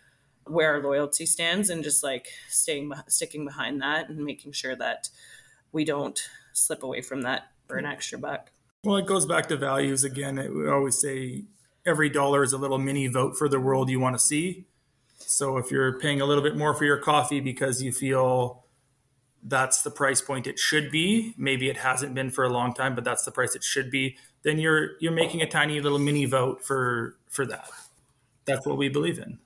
[0.46, 5.08] where our loyalty stands and just like staying sticking behind that and making sure that
[5.76, 8.50] we don't slip away from that for an extra buck.
[8.82, 10.36] Well it goes back to values again.
[10.36, 11.44] We always say
[11.84, 14.64] every dollar is a little mini vote for the world you want to see.
[15.18, 18.64] So if you're paying a little bit more for your coffee because you feel
[19.42, 22.94] that's the price point it should be, maybe it hasn't been for a long time,
[22.94, 26.24] but that's the price it should be, then you're you're making a tiny little mini
[26.24, 27.68] vote for for that.
[28.46, 29.38] That's what we believe in.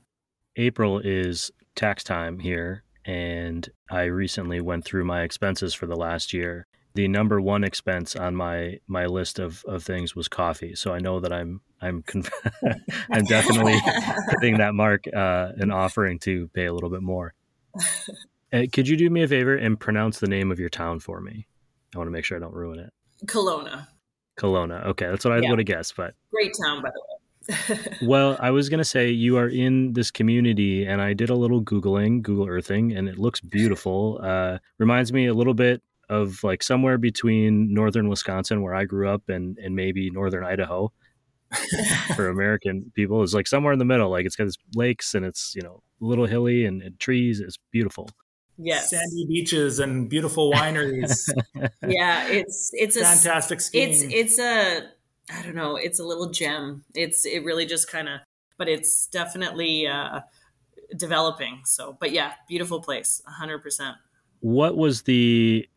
[0.57, 6.33] April is tax time here and I recently went through my expenses for the last
[6.33, 10.75] year the number one expense on my my list of, of things was coffee.
[10.75, 12.31] So I know that I'm I'm conf-
[13.11, 13.79] I'm definitely
[14.31, 17.35] hitting that mark uh, and offering to pay a little bit more.
[18.53, 21.21] Uh, could you do me a favor and pronounce the name of your town for
[21.21, 21.47] me?
[21.95, 22.93] I want to make sure I don't ruin it.
[23.27, 23.87] Kelowna.
[24.39, 24.87] Kelowna.
[24.87, 25.51] Okay, that's what I yeah.
[25.51, 25.95] would have guessed.
[25.97, 27.10] But great town, by the way.
[28.03, 31.35] well, I was going to say you are in this community, and I did a
[31.35, 34.21] little Googling, Google Earthing, and it looks beautiful.
[34.23, 39.09] Uh, reminds me a little bit of like somewhere between northern Wisconsin, where I grew
[39.09, 40.93] up, and and maybe northern Idaho
[42.17, 44.11] for American people is like somewhere in the middle.
[44.11, 47.41] Like it's got this lakes and it's you know a little hilly and, and trees.
[47.41, 48.09] It's beautiful.
[48.63, 51.31] Yes, sandy beaches and beautiful wineries.
[51.87, 53.91] yeah, it's it's a fantastic skiing.
[53.91, 54.83] It's it's a
[55.33, 55.76] I don't know.
[55.76, 56.85] It's a little gem.
[56.95, 58.20] It's it really just kind of,
[58.59, 60.20] but it's definitely uh,
[60.97, 61.62] developing.
[61.64, 63.97] So, but yeah, beautiful place, hundred percent.
[64.41, 65.68] What was the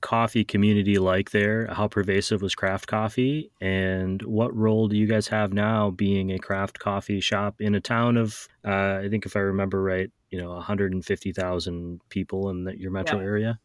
[0.00, 1.66] coffee community like there?
[1.66, 3.50] How pervasive was craft coffee?
[3.60, 7.80] And what role do you guys have now being a craft coffee shop in a
[7.80, 12.78] town of, uh, I think if I remember right, you know, 150,000 people in the,
[12.78, 13.24] your metro yeah.
[13.24, 13.60] area?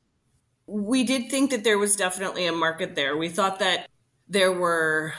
[0.67, 3.15] We did think that there was definitely a market there.
[3.15, 3.87] We thought that
[4.27, 5.13] there were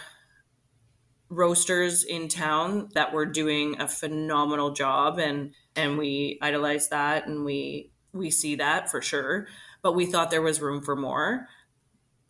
[1.29, 7.45] roasters in town that were doing a phenomenal job and and we idolize that and
[7.45, 9.49] we we see that for sure
[9.87, 11.47] but we thought there was room for more.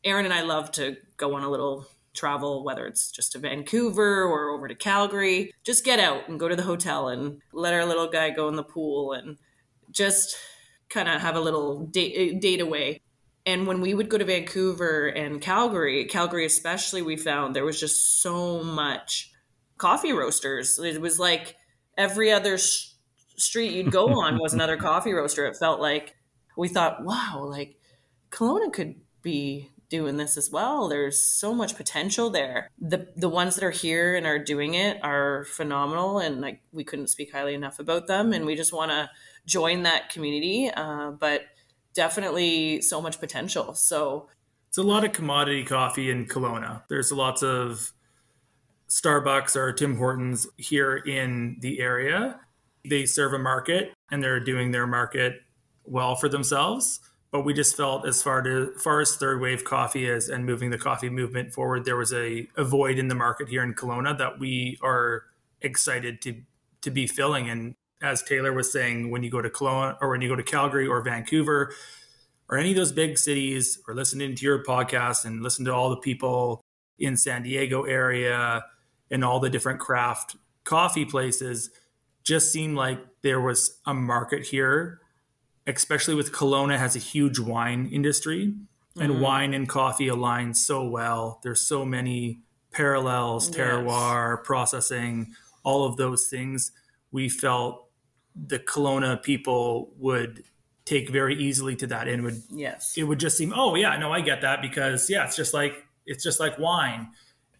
[0.04, 4.24] Aaron and I love to go on a little travel, whether it's just to Vancouver
[4.24, 5.54] or over to Calgary.
[5.64, 8.56] Just get out and go to the hotel and let our little guy go in
[8.56, 9.38] the pool and
[9.90, 10.36] just
[10.90, 13.00] kind of have a little date, date away.
[13.46, 17.78] And when we would go to Vancouver and Calgary, Calgary especially, we found there was
[17.78, 19.30] just so much
[19.78, 20.80] coffee roasters.
[20.80, 21.54] It was like
[21.96, 22.88] every other sh-
[23.36, 25.46] street you'd go on was another coffee roaster.
[25.46, 26.16] It felt like
[26.56, 27.78] we thought, wow, like
[28.30, 30.88] Kelowna could be doing this as well.
[30.88, 32.70] There's so much potential there.
[32.80, 36.82] The the ones that are here and are doing it are phenomenal, and like we
[36.82, 38.32] couldn't speak highly enough about them.
[38.32, 39.08] And we just want to
[39.46, 40.68] join that community.
[40.74, 41.42] Uh, but
[41.96, 43.74] definitely so much potential.
[43.74, 44.28] So
[44.68, 46.82] it's a lot of commodity coffee in Kelowna.
[46.88, 47.90] There's lots of
[48.88, 52.38] Starbucks or Tim Hortons here in the area.
[52.88, 55.40] They serve a market and they're doing their market
[55.84, 57.00] well for themselves.
[57.32, 60.70] But we just felt as far to far as third wave coffee is and moving
[60.70, 64.16] the coffee movement forward, there was a, a void in the market here in Kelowna
[64.18, 65.24] that we are
[65.60, 66.42] excited to
[66.82, 67.50] to be filling.
[67.50, 70.42] And as Taylor was saying, when you go to Kelowna or when you go to
[70.42, 71.72] Calgary or Vancouver
[72.48, 75.90] or any of those big cities, or listening to your podcast and listen to all
[75.90, 76.62] the people
[76.96, 78.64] in San Diego area
[79.10, 81.70] and all the different craft coffee places,
[82.22, 85.00] just seemed like there was a market here
[85.66, 88.54] especially with Kelowna has a huge wine industry
[88.98, 89.20] and mm-hmm.
[89.20, 91.40] wine and coffee align so well.
[91.42, 92.40] There's so many
[92.72, 94.46] parallels, terroir, yes.
[94.46, 95.34] processing,
[95.64, 96.72] all of those things.
[97.10, 97.85] We felt
[98.46, 100.44] the Kelowna people would
[100.84, 104.12] take very easily to that and would yes it would just seem oh yeah no
[104.12, 107.08] I get that because yeah it's just like it's just like wine.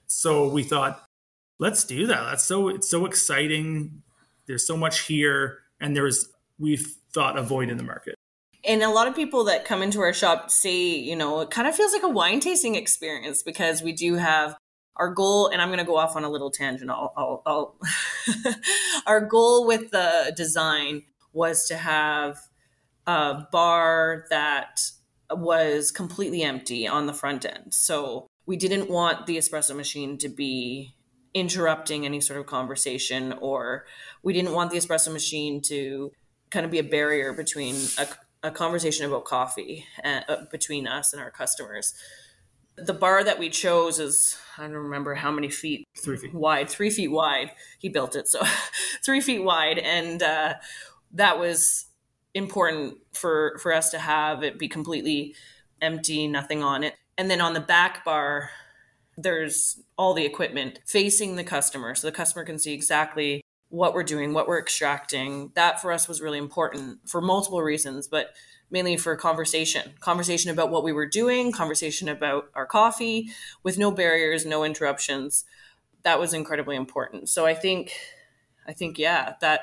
[0.07, 1.03] So we thought
[1.59, 2.23] let's do that.
[2.23, 4.03] That's so it's so exciting.
[4.47, 8.15] There's so much here and there's we've thought a void in the market.
[8.65, 11.69] And a lot of people that come into our shop say, you know, it kind
[11.69, 14.57] of feels like a wine tasting experience because we do have
[14.97, 16.91] our goal, and I'm going to go off on a little tangent.
[16.91, 17.77] I'll, I'll, I'll
[19.07, 22.39] our goal with the design was to have
[23.07, 24.81] a bar that
[25.31, 27.75] was completely empty on the front end.
[27.75, 30.95] So we didn't want the espresso machine to be
[31.35, 33.85] interrupting any sort of conversation, or
[34.23, 36.11] we didn't want the espresso machine to
[36.51, 38.07] kind of be a barrier between a,
[38.49, 41.95] a conversation about coffee uh, between us and our customers.
[42.79, 46.69] The bar that we chose is, I don't remember how many feet, three feet wide,
[46.69, 47.53] three feet wide.
[47.79, 48.43] He built it, so
[49.05, 49.79] three feet wide.
[49.79, 50.55] And uh,
[51.13, 51.87] that was
[52.35, 55.35] important for, for us to have it be completely
[55.81, 56.95] empty, nothing on it.
[57.17, 58.51] And then on the back bar,
[59.17, 64.03] there's all the equipment facing the customer so the customer can see exactly what we're
[64.03, 65.51] doing, what we're extracting.
[65.55, 68.35] That for us was really important for multiple reasons, but
[68.71, 73.29] mainly for conversation conversation about what we were doing, conversation about our coffee
[73.63, 75.45] with no barriers, no interruptions.
[76.03, 77.29] That was incredibly important.
[77.29, 77.93] So I think,
[78.67, 79.61] I think, yeah, that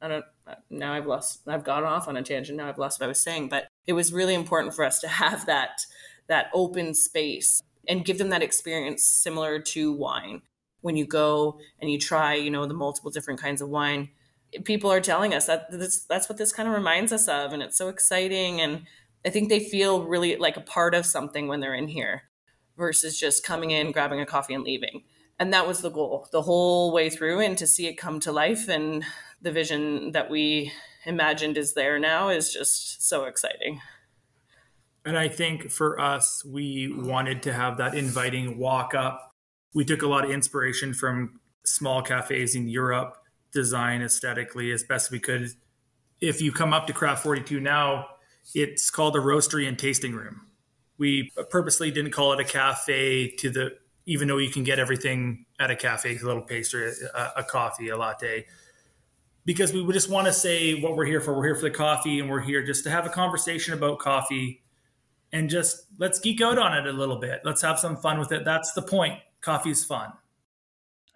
[0.00, 0.24] I don't
[0.70, 2.56] now I've lost, I've gone off on a tangent.
[2.56, 5.08] Now I've lost what I was saying, but it was really important for us to
[5.22, 5.86] have that,
[6.28, 10.42] that open space and give them that experience similar to wine.
[10.80, 14.10] When you go and you try, you know, the multiple different kinds of wine,
[14.64, 17.52] people are telling us that this, that's what this kind of reminds us of.
[17.52, 18.60] And it's so exciting.
[18.60, 18.82] And
[19.24, 22.22] I think they feel really like a part of something when they're in here
[22.76, 25.02] versus just coming in, grabbing a coffee and leaving.
[25.38, 28.32] And that was the goal the whole way through and to see it come to
[28.32, 28.68] life.
[28.68, 29.04] And
[29.42, 30.72] the vision that we
[31.04, 33.80] imagined is there now is just so exciting.
[35.04, 39.30] And I think for us, we wanted to have that inviting walk up.
[39.72, 43.16] We took a lot of inspiration from small cafes in Europe,
[43.52, 45.50] design aesthetically as best we could.
[46.20, 48.06] If you come up to Craft 42 now,
[48.54, 50.42] it's called a roastery and tasting room.
[50.98, 53.76] We purposely didn't call it a cafe to the,
[54.06, 57.88] even though you can get everything at a cafe, a little pastry, a, a coffee,
[57.88, 58.46] a latte
[59.46, 61.34] because we just want to say what we're here for.
[61.34, 64.62] We're here for the coffee, and we're here just to have a conversation about coffee
[65.32, 67.40] and just let's geek out on it a little bit.
[67.44, 68.44] Let's have some fun with it.
[68.44, 69.18] That's the point.
[69.40, 70.12] Coffee's fun.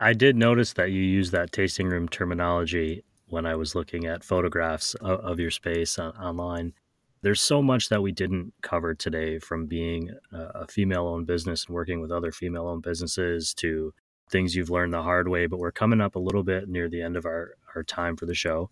[0.03, 4.25] I did notice that you use that tasting room terminology when I was looking at
[4.25, 6.73] photographs of, of your space on, online.
[7.21, 11.75] There's so much that we didn't cover today from being a female owned business and
[11.75, 13.93] working with other female owned businesses to
[14.31, 17.03] things you've learned the hard way, but we're coming up a little bit near the
[17.03, 18.71] end of our, our time for the show.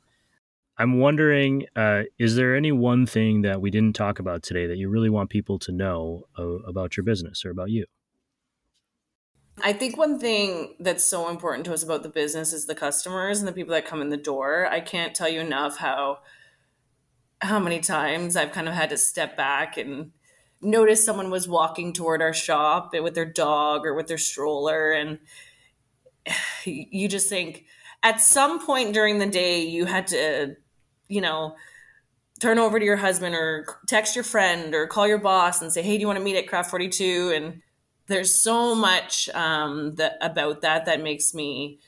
[0.79, 4.79] I'm wondering, uh, is there any one thing that we didn't talk about today that
[4.79, 7.85] you really want people to know uh, about your business or about you?
[9.63, 13.39] I think one thing that's so important to us about the business is the customers
[13.39, 14.67] and the people that come in the door.
[14.71, 16.19] I can't tell you enough how
[17.41, 20.11] how many times I've kind of had to step back and
[20.61, 25.21] notice someone was walking toward our shop with their dog or with their stroller and
[26.65, 27.67] you just think
[28.03, 30.57] at some point during the day you had to
[31.09, 31.57] you know,
[32.41, 35.83] turn over to your husband or text your friend or call your boss and say,
[35.83, 37.33] hey, do you want to meet at Craft 42?
[37.35, 37.63] And
[38.09, 41.79] there's so much um, that about that that makes me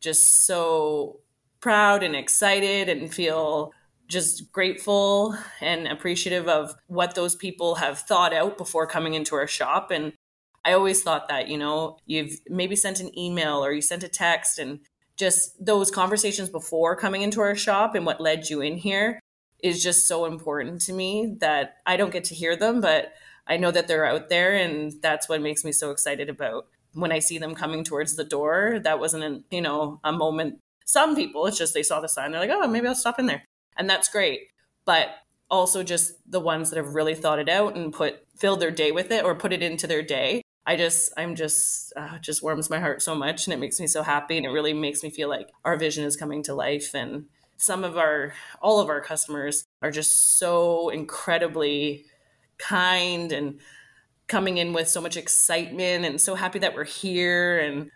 [0.00, 1.20] just so
[1.60, 3.72] proud and excited and feel
[4.08, 9.46] just grateful and appreciative of what those people have thought out before coming into our
[9.46, 9.90] shop.
[9.90, 10.12] And
[10.64, 14.08] i always thought that you know you've maybe sent an email or you sent a
[14.08, 14.80] text and
[15.16, 19.20] just those conversations before coming into our shop and what led you in here
[19.62, 23.12] is just so important to me that I don't get to hear them, but
[23.46, 24.56] I know that they're out there.
[24.56, 28.24] And that's what makes me so excited about when I see them coming towards the
[28.24, 28.80] door.
[28.82, 30.58] That wasn't, a, you know, a moment.
[30.84, 33.26] Some people, it's just they saw the sign, they're like, oh, maybe I'll stop in
[33.26, 33.44] there.
[33.76, 34.48] And that's great.
[34.84, 35.08] But
[35.50, 38.92] also just the ones that have really thought it out and put filled their day
[38.92, 42.68] with it or put it into their day I just, I'm just, uh, just warms
[42.68, 44.36] my heart so much and it makes me so happy.
[44.36, 46.92] And it really makes me feel like our vision is coming to life.
[46.92, 47.26] And
[47.56, 52.06] some of our, all of our customers are just so incredibly
[52.58, 53.60] kind and
[54.28, 57.58] coming in with so much excitement and so happy that we're here.
[57.58, 57.90] And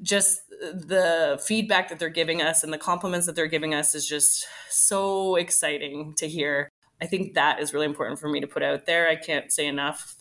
[0.00, 4.06] just the feedback that they're giving us and the compliments that they're giving us is
[4.06, 6.68] just so exciting to hear.
[7.00, 9.08] I think that is really important for me to put out there.
[9.08, 10.16] I can't say enough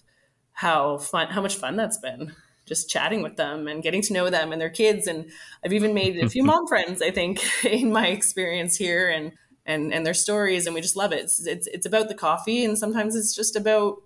[0.54, 2.34] how fun how much fun that's been
[2.68, 5.26] just chatting with them and getting to know them and their kids and
[5.66, 9.32] i've even made a few mom friends i think in my experience here and
[9.66, 11.20] and and their stories and we just love it.
[11.20, 13.98] It's, it's it's about the coffee and sometimes it's just about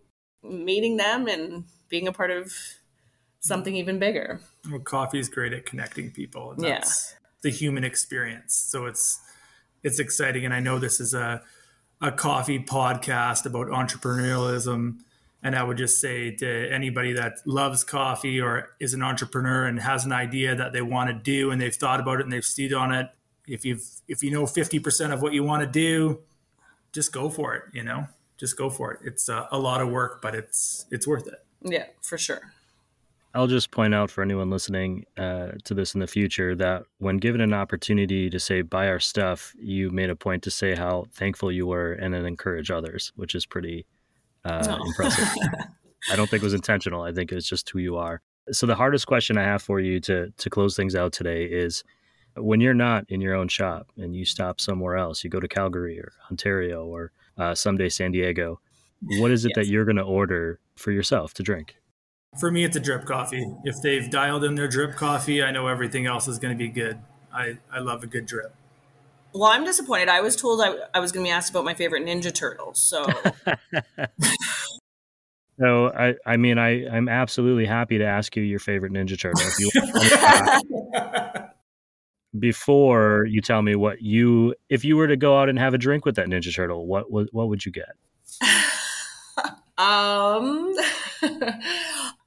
[0.43, 2.53] meeting them and being a part of
[3.39, 4.39] something even bigger.
[4.70, 6.56] Well coffee is great at connecting people.
[6.58, 7.20] That's yeah.
[7.43, 8.56] the human experience.
[8.56, 9.20] So it's
[9.84, 11.43] it's exciting and i know this is a
[12.01, 14.97] a coffee podcast about entrepreneurialism
[15.45, 19.80] and I would just say to anybody that loves coffee or is an entrepreneur and
[19.80, 22.43] has an idea that they want to do and they've thought about it and they've
[22.43, 23.12] stayed on it,
[23.48, 26.22] if you've if you know 50% of what you want to do
[26.91, 29.89] just go for it you know just go for it it's uh, a lot of
[29.89, 32.41] work but it's it's worth it yeah for sure
[33.36, 37.18] I'll just point out for anyone listening uh, to this in the future that when
[37.18, 41.08] given an opportunity to say buy our stuff, you made a point to say how
[41.12, 43.86] thankful you were and then encourage others, which is pretty
[44.46, 44.88] uh, oh.
[44.88, 45.28] impressive.
[46.10, 47.02] I don't think it was intentional.
[47.02, 48.22] I think it's just who you are.
[48.52, 51.84] So the hardest question I have for you to to close things out today is
[52.36, 55.48] when you're not in your own shop and you stop somewhere else, you go to
[55.48, 58.60] Calgary or Ontario or uh, someday San Diego.
[59.20, 59.66] What is it yes.
[59.66, 61.76] that you're going to order for yourself to drink?
[62.40, 63.46] For me, it's a drip coffee.
[63.64, 66.68] If they've dialed in their drip coffee, I know everything else is going to be
[66.68, 67.00] good.
[67.34, 68.54] I, I love a good drip.
[69.34, 70.10] Well, I'm disappointed.
[70.10, 72.74] I was told I, I was going to be asked about my favorite Ninja Turtle.
[72.74, 73.06] So,
[75.60, 79.42] so I, I mean, I, I'm absolutely happy to ask you your favorite Ninja Turtle.
[79.46, 79.70] If you
[82.40, 85.78] before you tell me what you, if you were to go out and have a
[85.78, 87.90] drink with that Ninja Turtle, what what, what would you get?
[89.78, 90.74] um,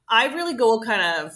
[0.09, 1.33] I really go kind of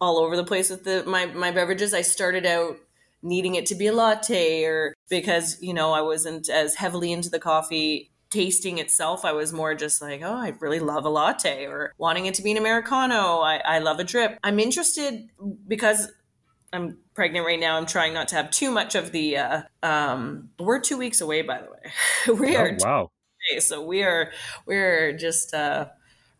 [0.00, 1.94] all over the place with the my my beverages.
[1.94, 2.76] I started out
[3.24, 7.30] needing it to be a latte or because, you know, I wasn't as heavily into
[7.30, 9.24] the coffee tasting itself.
[9.24, 12.42] I was more just like, oh, I really love a latte or wanting it to
[12.42, 13.40] be an Americano.
[13.40, 14.38] I, I love a drip.
[14.44, 15.28] I'm interested
[15.66, 16.12] because
[16.72, 17.76] I'm pregnant right now.
[17.76, 19.36] I'm trying not to have too much of the.
[19.38, 22.38] Uh, um, we're two weeks away, by the way.
[22.40, 22.76] we oh, are.
[22.80, 23.10] Wow.
[23.58, 24.30] so we are.
[24.66, 25.54] We're just.
[25.54, 25.86] Uh,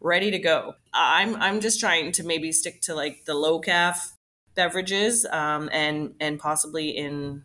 [0.05, 0.75] ready to go.
[0.93, 4.13] I'm I'm just trying to maybe stick to like the low calf
[4.55, 7.45] beverages um, and and possibly in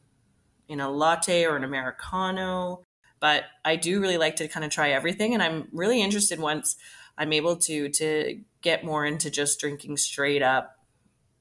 [0.68, 2.84] in a latte or an americano.
[3.20, 6.76] But I do really like to kind of try everything, and I'm really interested once
[7.18, 10.76] I'm able to to get more into just drinking straight up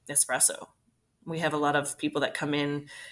[0.09, 0.69] espresso.
[1.29, 2.69] We have a lot of people that come in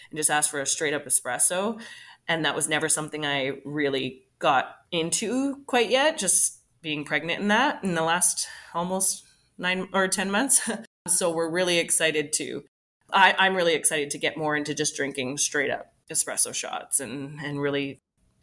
[0.10, 1.80] and just ask for a straight up espresso,
[2.28, 6.18] and that was never something I really got into quite yet.
[6.18, 9.24] Just being pregnant in that in the last almost
[9.58, 10.70] nine or 10 months.
[11.08, 12.64] so we're really excited to,
[13.12, 17.40] I, I'm really excited to get more into just drinking straight up espresso shots and,
[17.42, 18.00] and really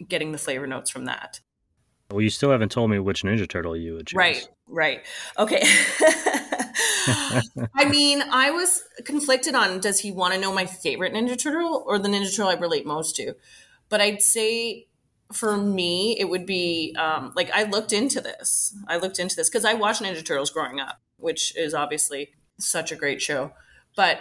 [0.07, 1.41] getting the flavor notes from that.
[2.11, 4.17] Well, you still haven't told me which Ninja Turtle you would choose.
[4.17, 5.03] Right, right.
[5.39, 5.63] Okay.
[7.75, 11.85] I mean, I was conflicted on does he want to know my favorite Ninja Turtle
[11.87, 13.35] or the Ninja Turtle I relate most to?
[13.89, 14.87] But I'd say
[15.33, 18.77] for me, it would be um, like I looked into this.
[18.89, 22.93] I looked into this because I watched Ninja Turtles growing up, which is obviously such
[22.93, 23.53] a great show.
[23.97, 24.21] But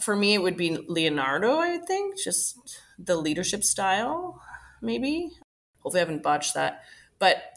[0.00, 2.56] for me, it would be Leonardo, I think, just
[2.98, 4.40] the leadership style,
[4.80, 5.30] maybe.
[5.80, 6.82] Hopefully, I haven't botched that.
[7.18, 7.56] But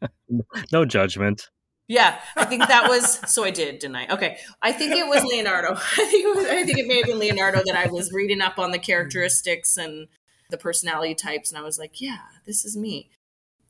[0.72, 1.48] no judgment.
[1.88, 3.44] Yeah, I think that was so.
[3.44, 4.08] I did, didn't I?
[4.08, 5.72] Okay, I think it was Leonardo.
[5.74, 8.42] I think it was, I think it may have been Leonardo that I was reading
[8.42, 10.06] up on the characteristics and
[10.50, 11.50] the personality types.
[11.50, 13.10] And I was like, yeah, this is me.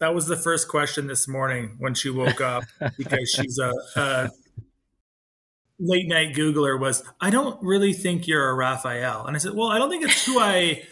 [0.01, 2.65] That was the first question this morning when she woke up
[2.97, 4.31] because she's a, a
[5.79, 9.27] late night Googler was, I don't really think you're a Raphael.
[9.27, 10.83] And I said, well, I don't think it's who I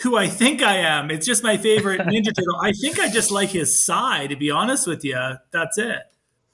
[0.00, 1.10] who I think I am.
[1.10, 2.58] It's just my favorite Ninja Turtle.
[2.62, 5.18] I think I just like his side, to be honest with you.
[5.52, 6.00] That's it.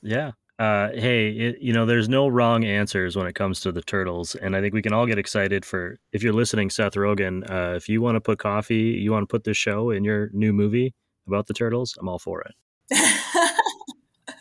[0.03, 3.83] Yeah uh, hey, it, you know, there's no wrong answers when it comes to the
[3.83, 7.49] turtles, and I think we can all get excited for if you're listening, Seth Rogen.
[7.51, 10.31] Uh, if you want to put coffee, you want to put this show in your
[10.33, 10.95] new movie
[11.27, 12.55] about the turtles, I'm all for it.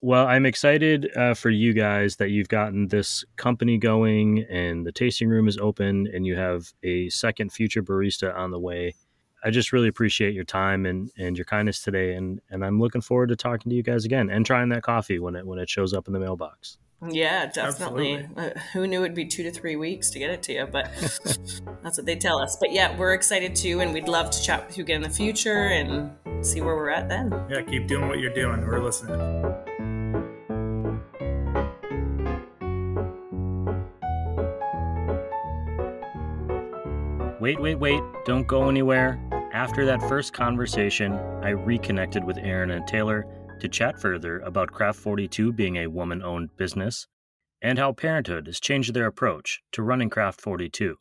[0.00, 4.92] well, I'm excited uh, for you guys that you've gotten this company going, and the
[4.92, 8.94] tasting room is open, and you have a second future barista on the way.
[9.44, 13.00] I just really appreciate your time and, and your kindness today, and and I'm looking
[13.00, 15.68] forward to talking to you guys again and trying that coffee when it when it
[15.68, 16.78] shows up in the mailbox.
[17.06, 18.26] Yeah, definitely.
[18.36, 20.90] Uh, who knew it'd be two to three weeks to get it to you, but
[21.82, 22.56] that's what they tell us.
[22.58, 25.14] But yeah, we're excited too, and we'd love to chat with you again in the
[25.14, 26.10] future and
[26.44, 27.32] see where we're at then.
[27.48, 28.62] Yeah, keep doing what you're doing.
[28.62, 29.97] We're listening.
[37.48, 39.18] Wait, wait, wait, don't go anywhere.
[39.54, 43.24] After that first conversation, I reconnected with Aaron and Taylor
[43.60, 47.06] to chat further about Craft 42 being a woman owned business
[47.62, 50.96] and how parenthood has changed their approach to running Craft 42.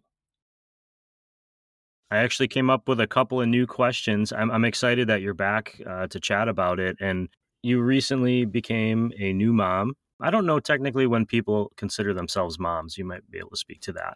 [2.12, 4.32] I actually came up with a couple of new questions.
[4.32, 6.96] I'm, I'm excited that you're back uh, to chat about it.
[7.02, 7.28] And
[7.62, 9.96] you recently became a new mom.
[10.22, 12.98] I don't know technically when people consider themselves moms.
[12.98, 14.16] You might be able to speak to that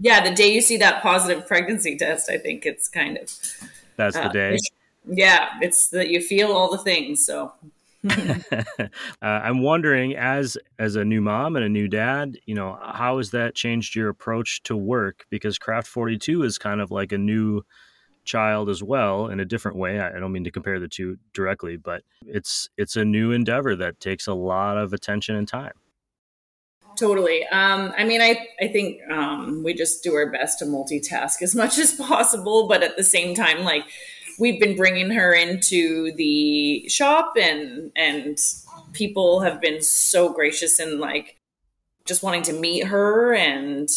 [0.00, 3.30] yeah, the day you see that positive pregnancy test, I think it's kind of
[3.96, 4.58] that's uh, the day.
[5.06, 7.24] Yeah, it's that you feel all the things.
[7.24, 7.52] So
[8.10, 8.88] uh,
[9.20, 13.30] I'm wondering, as as a new mom and a new dad, you know, how has
[13.32, 15.26] that changed your approach to work?
[15.28, 17.62] Because Craft 42 is kind of like a new
[18.24, 20.00] child as well in a different way.
[20.00, 24.00] I don't mean to compare the two directly, but it's it's a new endeavor that
[24.00, 25.72] takes a lot of attention and time.
[27.00, 27.46] Totally.
[27.46, 31.54] Um, I mean, I I think um, we just do our best to multitask as
[31.54, 33.84] much as possible, but at the same time, like
[34.38, 38.36] we've been bringing her into the shop and and
[38.92, 41.38] people have been so gracious and like
[42.04, 43.88] just wanting to meet her and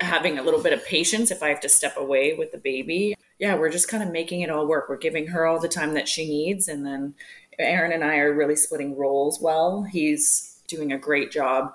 [0.00, 3.14] having a little bit of patience if I have to step away with the baby.
[3.38, 4.88] Yeah, we're just kind of making it all work.
[4.88, 6.66] We're giving her all the time that she needs.
[6.66, 7.14] And then
[7.56, 9.84] Aaron and I are really splitting roles well.
[9.84, 11.74] He's doing a great job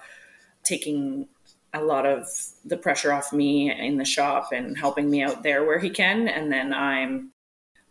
[0.66, 1.28] taking
[1.74, 2.28] a lot of
[2.64, 6.28] the pressure off me in the shop and helping me out there where he can.
[6.28, 7.32] And then I'm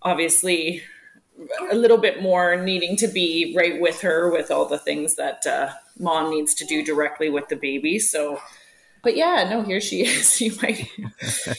[0.03, 0.83] obviously
[1.70, 5.47] a little bit more needing to be right with her with all the things that
[5.47, 7.99] uh, mom needs to do directly with the baby.
[7.99, 8.41] So,
[9.03, 10.41] but yeah, no, here she is.
[10.41, 10.89] You might,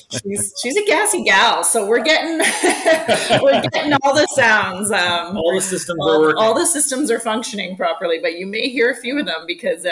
[0.10, 1.64] she's she's a gassy gal.
[1.64, 2.38] So we're getting
[3.44, 4.92] we're getting all the sounds.
[4.92, 6.44] Um, all the systems all, are working.
[6.44, 9.86] All the systems are functioning properly, but you may hear a few of them because
[9.86, 9.92] uh,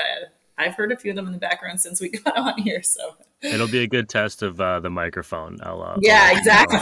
[0.58, 2.84] I've heard a few of them in the background since we got on here.
[2.84, 5.58] So it'll be a good test of uh, the microphone.
[5.64, 6.80] I'll, uh, yeah, exactly.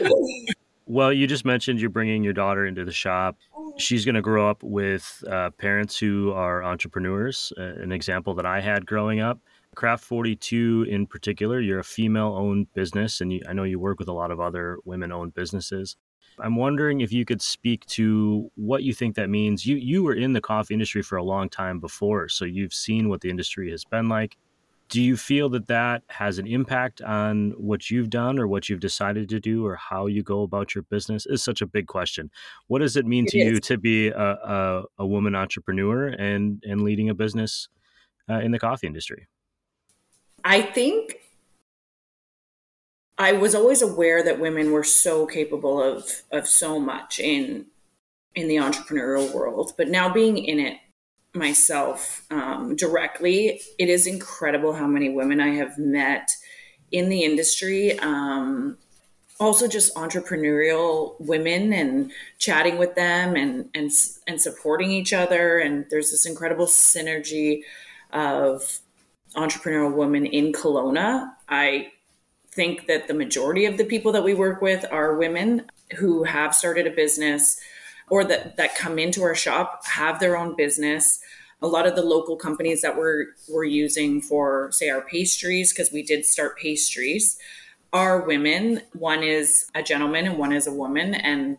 [0.86, 3.36] well, you just mentioned you're bringing your daughter into the shop.
[3.76, 7.52] She's going to grow up with uh, parents who are entrepreneurs.
[7.58, 9.40] Uh, an example that I had growing up.
[9.74, 13.98] Craft 42 in particular, you're a female owned business, and you, I know you work
[13.98, 15.96] with a lot of other women owned businesses.
[16.40, 19.66] I'm wondering if you could speak to what you think that means.
[19.66, 23.08] You you were in the coffee industry for a long time before, so you've seen
[23.08, 24.36] what the industry has been like.
[24.90, 28.80] Do you feel that that has an impact on what you've done or what you've
[28.80, 31.24] decided to do or how you go about your business?
[31.26, 32.30] Is such a big question.
[32.66, 33.44] What does it mean it to is.
[33.44, 37.68] you to be a, a, a, woman entrepreneur and and leading a business
[38.28, 39.26] uh, in the coffee industry?
[40.44, 41.16] I think
[43.24, 47.66] I was always aware that women were so capable of of so much in
[48.34, 50.76] in the entrepreneurial world, but now being in it
[51.32, 56.28] myself um, directly, it is incredible how many women I have met
[56.92, 57.98] in the industry.
[57.98, 58.76] Um,
[59.40, 63.90] also, just entrepreneurial women and chatting with them and and
[64.28, 65.58] and supporting each other.
[65.60, 67.62] And there's this incredible synergy
[68.12, 68.80] of
[69.34, 71.32] entrepreneurial women in Kelowna.
[71.48, 71.90] I
[72.54, 76.54] think that the majority of the people that we work with are women who have
[76.54, 77.60] started a business
[78.08, 81.20] or that, that come into our shop have their own business.
[81.62, 85.92] A lot of the local companies that we're, we're using for, say, our pastries, because
[85.92, 87.38] we did start pastries,
[87.92, 88.82] are women.
[88.92, 91.14] One is a gentleman and one is a woman.
[91.14, 91.58] And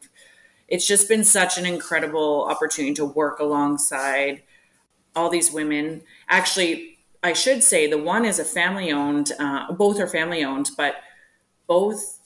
[0.67, 4.43] it's just been such an incredible opportunity to work alongside
[5.15, 6.03] all these women.
[6.29, 6.94] Actually,
[7.25, 10.97] I should say the one is a family owned, uh, both are family owned, but
[11.65, 12.19] both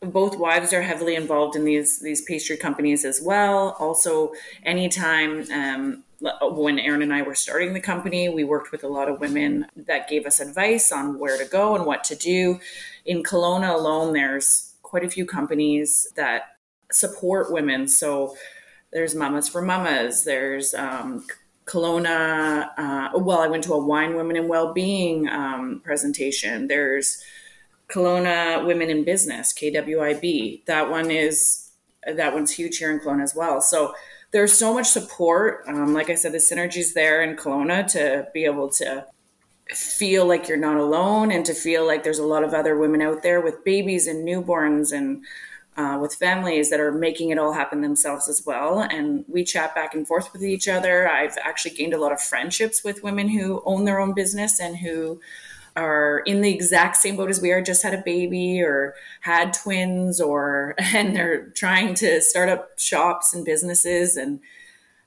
[0.00, 3.76] both wives are heavily involved in these these pastry companies as well.
[3.80, 4.32] Also,
[4.62, 6.04] anytime um,
[6.42, 9.66] when Aaron and I were starting the company, we worked with a lot of women
[9.74, 12.60] that gave us advice on where to go and what to do.
[13.04, 16.42] In Kelowna alone, there's quite a few companies that
[16.92, 17.88] support women.
[17.88, 18.36] So
[18.92, 20.22] there's Mamas for Mamas.
[20.22, 21.26] There's um,
[21.66, 22.70] Kelowna.
[22.76, 26.68] Uh, well, I went to a Wine Women in Wellbeing um, presentation.
[26.68, 27.22] There's
[27.88, 30.64] Kelowna Women in Business, KWIB.
[30.66, 31.70] That one is
[32.06, 33.60] that one's huge here in Kelowna as well.
[33.60, 33.94] So
[34.30, 35.64] there's so much support.
[35.66, 39.06] Um, like I said, the synergies there in Kelowna to be able to
[39.70, 43.02] feel like you're not alone and to feel like there's a lot of other women
[43.02, 45.24] out there with babies and newborns and
[45.76, 48.80] uh, with families that are making it all happen themselves as well.
[48.80, 51.08] And we chat back and forth with each other.
[51.08, 54.78] I've actually gained a lot of friendships with women who own their own business and
[54.78, 55.20] who
[55.76, 59.52] are in the exact same boat as we are, just had a baby or had
[59.52, 64.16] twins, or and they're trying to start up shops and businesses.
[64.16, 64.40] And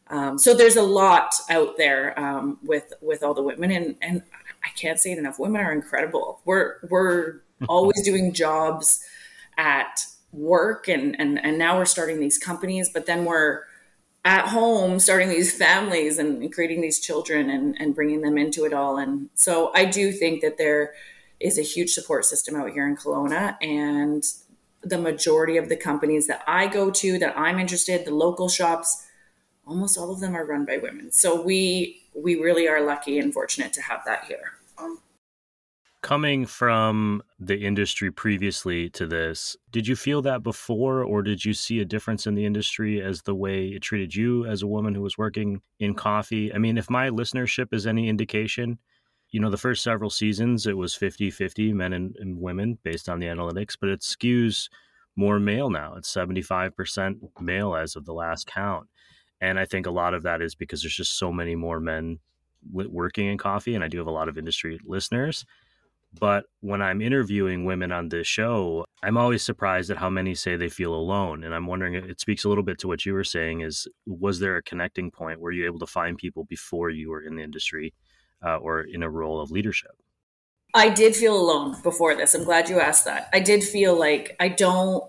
[0.10, 4.22] um, so there's a lot out there um, with with all the women, and and
[4.64, 5.40] I can't say it enough.
[5.40, 6.42] Women are incredible.
[6.46, 9.04] We're we're always doing jobs
[9.58, 13.64] at work and and and now we're starting these companies but then we're
[14.26, 18.74] at home starting these families and creating these children and and bringing them into it
[18.74, 18.98] all.
[18.98, 20.94] And so I do think that there
[21.40, 24.24] is a huge support system out here in Kelowna and
[24.82, 29.06] the majority of the companies that I go to that I'm interested the local shops
[29.66, 31.12] almost all of them are run by women.
[31.12, 35.00] So we we really are lucky and fortunate to have that here um,
[36.02, 41.54] coming from the industry previously to this, did you feel that before, or did you
[41.54, 44.96] see a difference in the industry as the way it treated you as a woman
[44.96, 46.54] who was working in coffee?
[46.54, 48.80] I mean, if my listenership is any indication,
[49.32, 53.10] you know, the first several seasons it was 50 50 men and, and women based
[53.10, 54.70] on the analytics, but it skews
[55.16, 55.96] more male now.
[55.96, 58.88] It's 75% male as of the last count.
[59.42, 62.20] And I think a lot of that is because there's just so many more men
[62.72, 65.46] working in coffee, and I do have a lot of industry listeners.
[66.18, 70.56] But when I'm interviewing women on this show, I'm always surprised at how many say
[70.56, 71.44] they feel alone.
[71.44, 74.40] And I'm wondering, it speaks a little bit to what you were saying is, was
[74.40, 75.40] there a connecting point?
[75.40, 77.94] Were you able to find people before you were in the industry
[78.44, 79.92] uh, or in a role of leadership?
[80.74, 82.34] I did feel alone before this.
[82.34, 83.30] I'm glad you asked that.
[83.34, 85.04] I did feel like I don't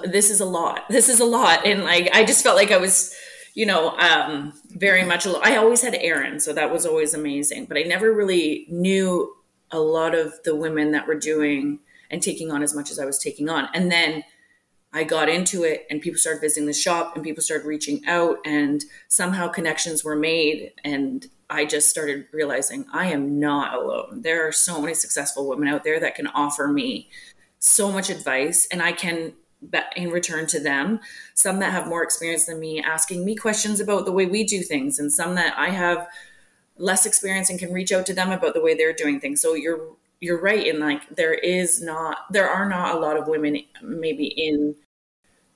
[0.00, 0.88] this is a lot.
[0.88, 1.66] This is a lot.
[1.66, 3.14] And like I just felt like I was
[3.58, 5.26] you know, um, very much.
[5.26, 7.64] I always had Aaron, so that was always amazing.
[7.64, 9.34] But I never really knew
[9.72, 13.04] a lot of the women that were doing and taking on as much as I
[13.04, 13.68] was taking on.
[13.74, 14.22] And then
[14.92, 18.38] I got into it, and people started visiting the shop, and people started reaching out,
[18.46, 20.70] and somehow connections were made.
[20.84, 24.22] And I just started realizing I am not alone.
[24.22, 27.10] There are so many successful women out there that can offer me
[27.58, 29.32] so much advice, and I can
[29.96, 31.00] in return to them.
[31.34, 34.62] Some that have more experience than me asking me questions about the way we do
[34.62, 36.06] things and some that i have
[36.78, 39.40] less experience and can reach out to them about the way they're doing things.
[39.40, 39.80] So you're
[40.20, 44.26] you're right in like there is not there are not a lot of women maybe
[44.26, 44.74] in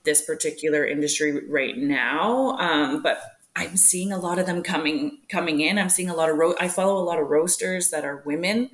[0.04, 3.20] this particular industry right now um, but
[3.56, 5.78] i'm seeing a lot of them coming coming in.
[5.78, 8.70] I'm seeing a lot of ro- i follow a lot of roasters that are women.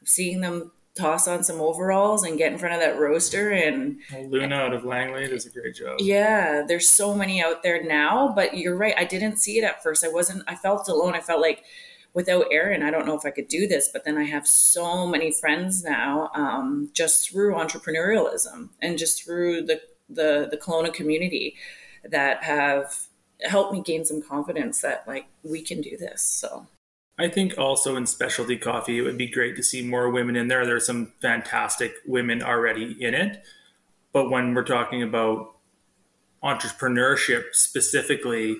[0.00, 3.98] I'm seeing them toss on some overalls and get in front of that roaster and
[4.12, 5.98] well, Luna out of Langley does a great job.
[6.00, 8.94] Yeah, there's so many out there now, but you're right.
[8.96, 10.04] I didn't see it at first.
[10.04, 11.14] I wasn't I felt alone.
[11.14, 11.64] I felt like
[12.12, 15.06] without Aaron, I don't know if I could do this, but then I have so
[15.06, 21.56] many friends now um, just through entrepreneurialism and just through the the the Kelowna community
[22.04, 23.06] that have
[23.42, 26.22] helped me gain some confidence that like we can do this.
[26.22, 26.66] So
[27.20, 30.48] I think also in specialty coffee, it would be great to see more women in
[30.48, 30.64] there.
[30.64, 33.44] There's some fantastic women already in it.
[34.14, 35.54] But when we're talking about
[36.42, 38.56] entrepreneurship specifically,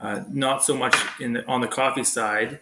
[0.00, 2.58] uh, not so much in the, on the coffee side,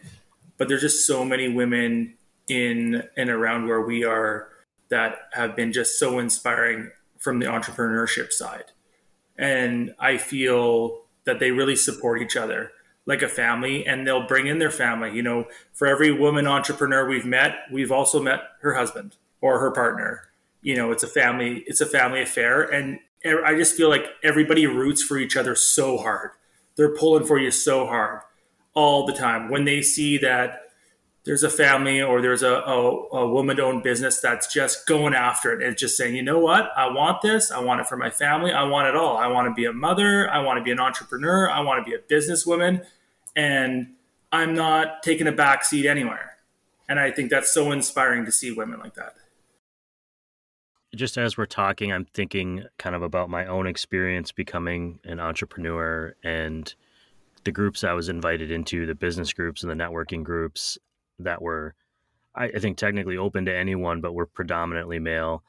[0.58, 2.18] but there's just so many women
[2.50, 4.48] in and around where we are
[4.90, 8.64] that have been just so inspiring from the entrepreneurship side.
[9.38, 12.70] And I feel that they really support each other
[13.06, 15.14] like a family and they'll bring in their family.
[15.14, 19.70] You know, for every woman entrepreneur we've met, we've also met her husband or her
[19.70, 20.28] partner.
[20.60, 22.62] You know, it's a family, it's a family affair.
[22.62, 26.30] And I just feel like everybody roots for each other so hard.
[26.76, 28.22] They're pulling for you so hard
[28.74, 29.48] all the time.
[29.48, 30.62] When they see that
[31.24, 35.52] there's a family or there's a, a, a woman owned business that's just going after
[35.52, 37.50] it and just saying, you know what, I want this.
[37.50, 38.52] I want it for my family.
[38.52, 39.16] I want it all.
[39.16, 40.30] I want to be a mother.
[40.30, 41.50] I want to be an entrepreneur.
[41.50, 42.86] I want to be a businesswoman
[43.36, 43.88] and
[44.32, 46.38] I'm not taking a back seat anywhere.
[46.88, 49.14] And I think that's so inspiring to see women like that.
[50.94, 56.14] Just as we're talking, I'm thinking kind of about my own experience becoming an entrepreneur
[56.24, 56.74] and
[57.44, 60.78] the groups I was invited into, the business groups and the networking groups
[61.18, 61.74] that were,
[62.34, 65.42] I, I think, technically open to anyone, but were predominantly male.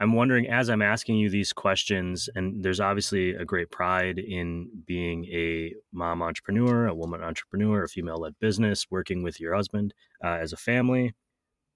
[0.00, 4.68] I'm wondering as I'm asking you these questions, and there's obviously a great pride in
[4.86, 9.94] being a mom entrepreneur, a woman entrepreneur, a female led business, working with your husband
[10.22, 11.14] uh, as a family.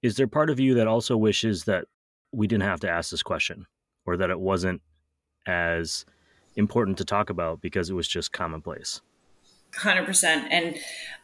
[0.02, 1.86] Is there part of you that also wishes that
[2.32, 3.66] we didn't have to ask this question
[4.04, 4.82] or that it wasn't
[5.46, 6.04] as
[6.56, 9.00] important to talk about because it was just commonplace?
[9.76, 10.24] 100%.
[10.50, 10.76] And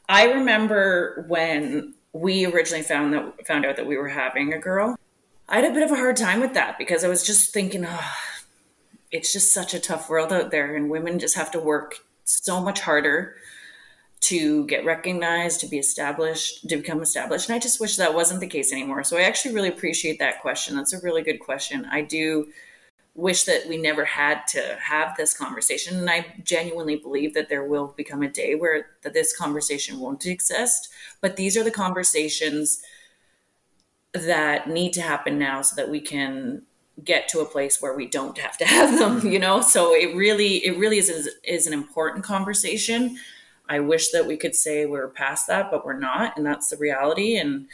[0.08, 4.96] I remember when we originally found that found out that we were having a girl
[5.48, 7.84] I had a bit of a hard time with that because I was just thinking,
[7.86, 8.12] oh,
[9.10, 12.60] it's just such a tough world out there, and women just have to work so
[12.60, 13.36] much harder
[14.20, 17.48] to get recognized, to be established, to become established.
[17.48, 19.04] And I just wish that wasn't the case anymore.
[19.04, 20.76] So I actually really appreciate that question.
[20.76, 21.86] That's a really good question.
[21.90, 22.46] I do
[23.14, 27.64] wish that we never had to have this conversation and i genuinely believe that there
[27.64, 30.88] will become a day where that this conversation won't exist
[31.20, 32.82] but these are the conversations
[34.14, 36.62] that need to happen now so that we can
[37.02, 40.14] get to a place where we don't have to have them you know so it
[40.14, 43.18] really it really is is an important conversation
[43.68, 46.76] i wish that we could say we're past that but we're not and that's the
[46.76, 47.66] reality and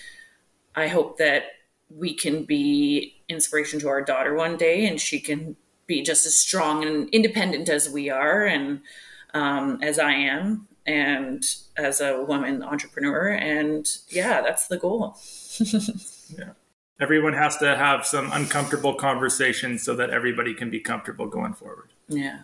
[0.74, 1.45] i hope that
[1.91, 5.55] we can be inspiration to our daughter one day and she can
[5.86, 8.80] be just as strong and independent as we are and
[9.34, 11.45] um, as i am and
[11.76, 13.28] as a woman entrepreneur.
[13.28, 15.18] And yeah, that's the goal.
[16.39, 16.51] yeah.
[17.01, 21.91] Everyone has to have some uncomfortable conversations so that everybody can be comfortable going forward.
[22.09, 22.41] Yeah.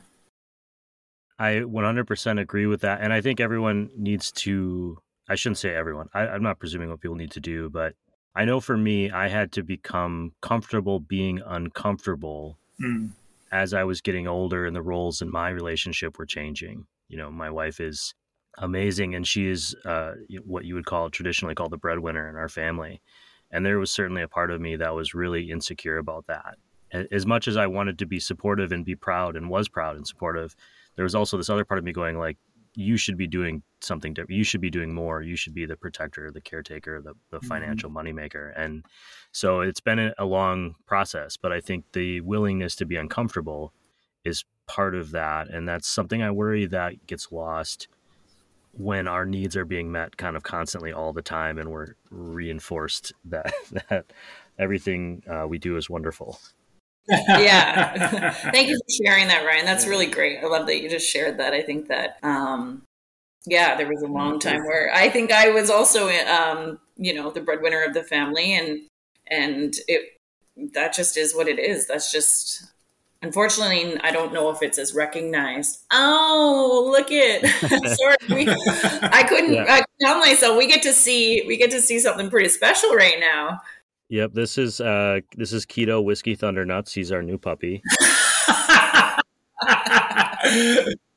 [1.39, 3.03] I 100% agree with that.
[3.03, 7.01] And I think everyone needs to, I shouldn't say everyone, I, I'm not presuming what
[7.01, 7.95] people need to do, but
[8.35, 13.11] I know for me, I had to become comfortable being uncomfortable mm.
[13.53, 16.87] as I was getting older and the roles in my relationship were changing.
[17.09, 18.15] You know, my wife is
[18.59, 20.13] amazing and she is uh,
[20.45, 23.01] what you would call traditionally called the breadwinner in our family.
[23.51, 26.57] And there was certainly a part of me that was really insecure about that.
[27.11, 30.07] As much as I wanted to be supportive and be proud and was proud and
[30.07, 30.55] supportive,
[30.97, 32.39] there was also this other part of me going like
[32.75, 34.37] you should be doing something different.
[34.37, 35.23] You should be doing more.
[35.23, 37.47] You should be the protector the caretaker the, the mm-hmm.
[37.47, 38.53] financial moneymaker.
[38.57, 38.85] And
[39.33, 43.73] so it's been a long process but i think the willingness to be uncomfortable
[44.25, 45.49] is part of that.
[45.49, 47.89] And that's something i worry that gets lost
[48.79, 53.13] when our needs are being met kind of constantly all the time and we're reinforced
[53.25, 53.53] that
[53.89, 54.13] that
[54.59, 56.39] everything uh, we do is wonderful
[57.29, 58.31] yeah.
[58.53, 59.65] Thank you for sharing that, Ryan.
[59.65, 60.41] That's really great.
[60.43, 61.53] I love that you just shared that.
[61.53, 62.83] I think that, um,
[63.47, 67.31] yeah, there was a long time where I think I was also, um, you know,
[67.31, 68.81] the breadwinner of the family, and
[69.29, 70.19] and it
[70.75, 71.87] that just is what it is.
[71.87, 72.65] That's just
[73.23, 75.85] unfortunately I don't know if it's as recognized.
[75.93, 77.47] Oh, look it!
[77.97, 78.49] Sorry, we,
[79.09, 79.55] I couldn't.
[79.55, 79.65] Yeah.
[79.69, 83.19] I tell myself we get to see we get to see something pretty special right
[83.19, 83.61] now.
[84.09, 86.95] Yep, this is uh this is Keto Whiskey Thunder Nuts.
[86.95, 87.83] He's our new puppy.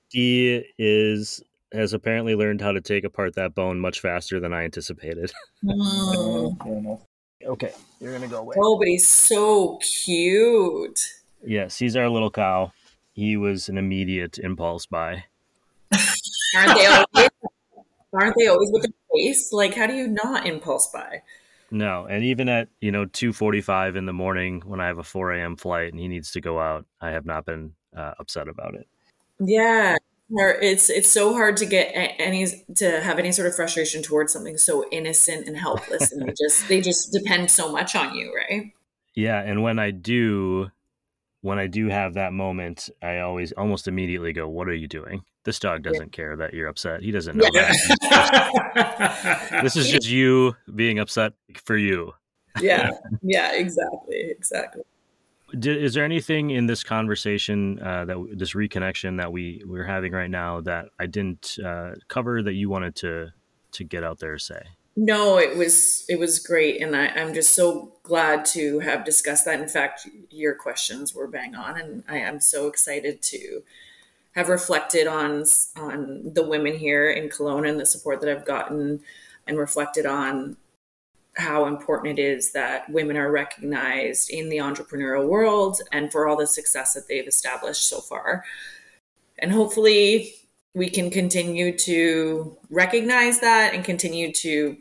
[0.10, 4.64] he is has apparently learned how to take apart that bone much faster than I
[4.64, 5.32] anticipated.
[5.64, 7.00] Mm.
[7.45, 8.56] okay, you're gonna go away.
[8.60, 11.00] Oh, but he's so cute.
[11.45, 12.71] Yes, he's our little cow.
[13.13, 15.25] He was an immediate impulse buy.
[16.55, 17.29] aren't they always?
[18.13, 19.51] Aren't they always with the face?
[19.51, 21.21] Like, how do you not impulse buy?
[21.71, 24.97] No, and even at you know two forty five in the morning when I have
[24.97, 25.55] a four a.m.
[25.55, 28.87] flight and he needs to go out, I have not been uh, upset about it.
[29.39, 29.97] Yeah,
[30.31, 34.57] it's it's so hard to get any to have any sort of frustration towards something
[34.57, 38.71] so innocent and helpless, and they just they just depend so much on you, right?
[39.13, 40.71] Yeah, and when I do,
[41.41, 45.23] when I do have that moment, I always almost immediately go, "What are you doing?"
[45.45, 46.23] This dog doesn't yeah.
[46.23, 47.01] care that you're upset.
[47.01, 47.71] He doesn't know yeah.
[48.09, 49.59] that.
[49.63, 51.33] this is just you being upset
[51.63, 52.13] for you.
[52.59, 54.83] yeah, yeah, exactly, exactly.
[55.57, 60.11] Did, is there anything in this conversation uh, that this reconnection that we we're having
[60.11, 63.33] right now that I didn't uh, cover that you wanted to
[63.71, 64.61] to get out there say?
[64.95, 69.45] No, it was it was great, and I, I'm just so glad to have discussed
[69.45, 69.59] that.
[69.59, 73.63] In fact, your questions were bang on, and I am so excited to
[74.33, 75.45] have reflected on
[75.77, 79.01] on the women here in Kelowna and the support that I've gotten,
[79.47, 80.57] and reflected on
[81.35, 86.35] how important it is that women are recognized in the entrepreneurial world and for all
[86.35, 88.43] the success that they've established so far.
[89.37, 90.33] And hopefully,
[90.74, 94.78] we can continue to recognize that and continue to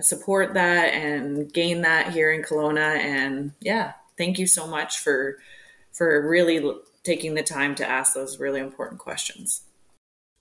[0.00, 2.96] support that and gain that here in Kelowna.
[2.98, 5.38] And yeah, thank you so much for
[5.92, 9.62] for really taking the time to ask those really important questions.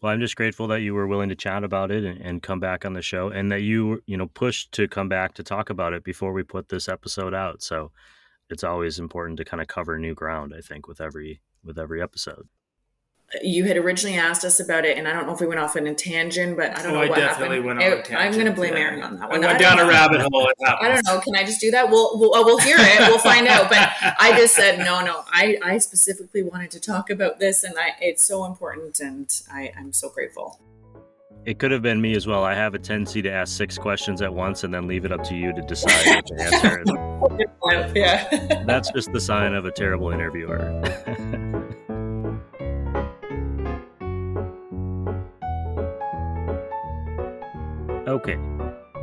[0.01, 2.59] Well, I'm just grateful that you were willing to chat about it and, and, come
[2.59, 5.69] back on the show, and that you, you know, pushed to come back to talk
[5.69, 7.61] about it before we put this episode out.
[7.61, 7.91] So,
[8.49, 10.53] it's always important to kind of cover new ground.
[10.57, 12.47] I think with every with every episode
[13.41, 15.77] you had originally asked us about it, and I don't know if we went off
[15.77, 17.65] in a tangent, but I don't oh, know I what definitely happened.
[17.65, 18.79] Went on a tangent, I'm going to blame yeah.
[18.79, 19.43] Aaron on that one.
[19.43, 20.49] I went down a rabbit hole.
[20.81, 21.19] I don't know.
[21.21, 21.89] Can I just do that?
[21.89, 22.99] We'll we'll, oh, we'll hear it.
[22.99, 23.69] We'll find out.
[23.69, 25.23] But I just said no, no.
[25.31, 29.71] I I specifically wanted to talk about this, and I it's so important, and I
[29.77, 30.59] I'm so grateful.
[31.43, 32.43] It could have been me as well.
[32.43, 35.23] I have a tendency to ask six questions at once and then leave it up
[35.23, 36.83] to you to decide what the answer
[37.87, 37.91] is.
[37.95, 38.63] yeah.
[38.65, 40.79] That's just the sign of a terrible interviewer.
[48.11, 48.37] Okay,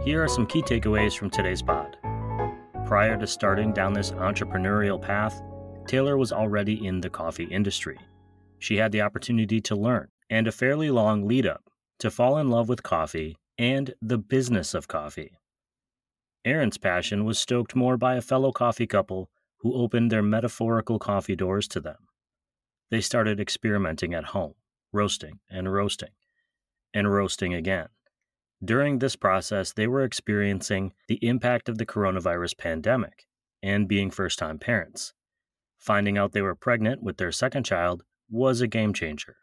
[0.04, 1.96] here are some key takeaways from today's pod.
[2.84, 5.40] Prior to starting down this entrepreneurial path,
[5.86, 7.96] Taylor was already in the coffee industry.
[8.58, 12.50] She had the opportunity to learn and a fairly long lead up to fall in
[12.50, 15.40] love with coffee and the business of coffee.
[16.44, 19.30] Aaron's passion was stoked more by a fellow coffee couple
[19.60, 21.96] who opened their metaphorical coffee doors to them.
[22.90, 24.56] They started experimenting at home,
[24.92, 26.12] roasting and roasting,
[26.92, 27.88] and roasting again.
[28.64, 33.26] During this process, they were experiencing the impact of the coronavirus pandemic
[33.62, 35.12] and being first time parents.
[35.78, 39.36] Finding out they were pregnant with their second child was a game changer,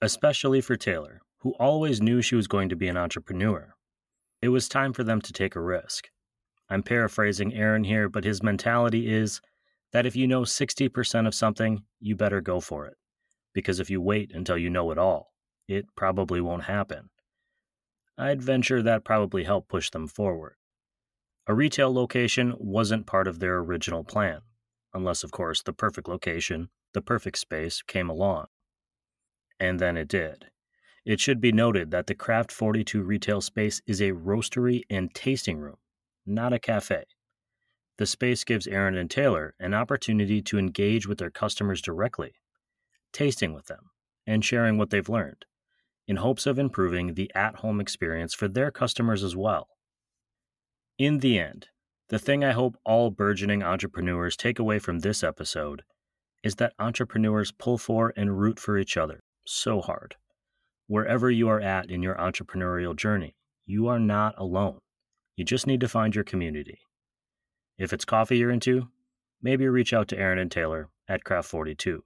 [0.00, 3.74] especially for Taylor, who always knew she was going to be an entrepreneur.
[4.40, 6.08] It was time for them to take a risk.
[6.70, 9.42] I'm paraphrasing Aaron here, but his mentality is
[9.92, 12.96] that if you know 60% of something, you better go for it.
[13.52, 15.32] Because if you wait until you know it all,
[15.68, 17.10] it probably won't happen.
[18.16, 20.54] I'd venture that probably helped push them forward.
[21.46, 24.42] A retail location wasn't part of their original plan,
[24.94, 28.46] unless, of course, the perfect location, the perfect space came along.
[29.58, 30.46] And then it did.
[31.04, 35.58] It should be noted that the Craft 42 retail space is a roastery and tasting
[35.58, 35.76] room,
[36.24, 37.04] not a cafe.
[37.98, 42.34] The space gives Aaron and Taylor an opportunity to engage with their customers directly,
[43.12, 43.90] tasting with them,
[44.26, 45.44] and sharing what they've learned
[46.06, 49.68] in hopes of improving the at home experience for their customers as well.
[50.98, 51.68] In the end,
[52.08, 55.82] the thing I hope all burgeoning entrepreneurs take away from this episode
[56.42, 60.16] is that entrepreneurs pull for and root for each other so hard.
[60.86, 63.34] Wherever you are at in your entrepreneurial journey,
[63.64, 64.78] you are not alone.
[65.36, 66.78] You just need to find your community.
[67.78, 68.88] If it's coffee you're into,
[69.42, 72.00] maybe reach out to Aaron and Taylor at Craft42.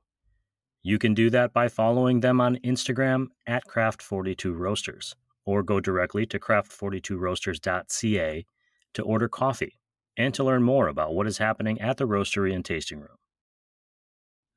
[0.83, 5.15] You can do that by following them on Instagram at Craft42Roasters
[5.45, 8.47] or go directly to craft42roasters.ca
[8.95, 9.81] to order coffee
[10.17, 13.17] and to learn more about what is happening at the roastery and tasting room.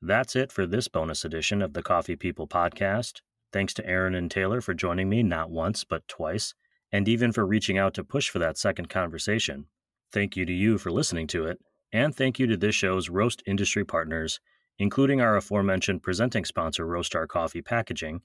[0.00, 3.20] That's it for this bonus edition of the Coffee People podcast.
[3.52, 6.54] Thanks to Aaron and Taylor for joining me not once, but twice,
[6.90, 9.66] and even for reaching out to push for that second conversation.
[10.12, 11.60] Thank you to you for listening to it,
[11.92, 14.40] and thank you to this show's roast industry partners
[14.78, 18.22] including our aforementioned presenting sponsor, Roastar Coffee Packaging,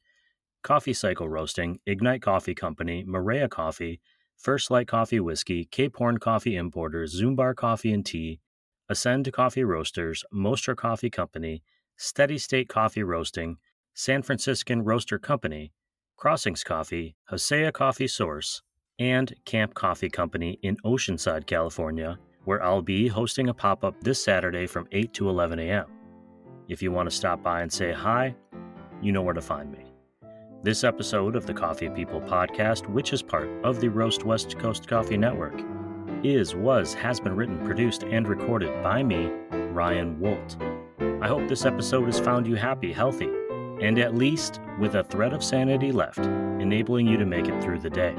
[0.64, 4.02] Coffee Cycle Roasting, Ignite Coffee Company, Maria Coffee,
[4.38, 8.40] First Light Coffee Whiskey, Cape Horn Coffee Importers, Zumbar Coffee and Tea,
[8.90, 11.64] Ascend Coffee Roasters, Mostra Coffee Company,
[11.98, 13.58] Steady State Coffee Roasting,
[13.94, 15.72] San Franciscan Roaster Company,
[16.16, 18.62] Crossings Coffee, Hosea Coffee Source,
[19.00, 24.24] and Camp Coffee Company in Oceanside, California, where I'll be hosting a pop up this
[24.24, 25.97] Saturday from 8 to 11 a.m.
[26.68, 28.36] If you want to stop by and say hi,
[29.02, 29.86] you know where to find me.
[30.64, 34.86] This episode of the Coffee People podcast, which is part of the Roast West Coast
[34.86, 35.64] Coffee Network,
[36.24, 39.32] is, was, has been written, produced, and recorded by me,
[39.72, 40.58] Ryan Woldt.
[41.24, 43.30] I hope this episode has found you happy, healthy,
[43.82, 47.80] and at least with a thread of sanity left, enabling you to make it through
[47.80, 48.14] the day.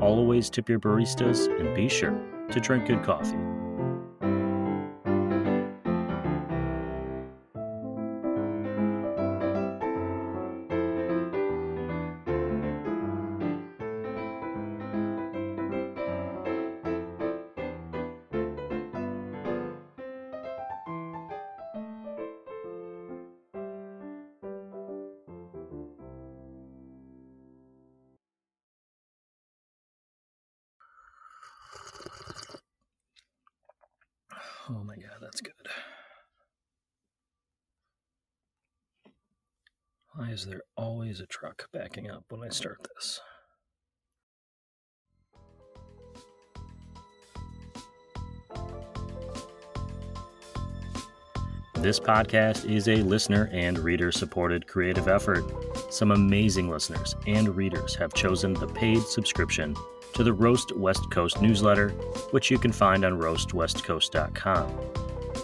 [0.00, 2.18] Always tip your baristas and be sure
[2.52, 3.36] to drink good coffee.
[40.40, 43.20] Is there always a truck backing up when I start this?
[51.74, 55.44] This podcast is a listener and reader supported creative effort.
[55.92, 59.76] Some amazing listeners and readers have chosen the paid subscription
[60.14, 61.90] to the Roast West Coast newsletter,
[62.30, 64.80] which you can find on roastwestcoast.com.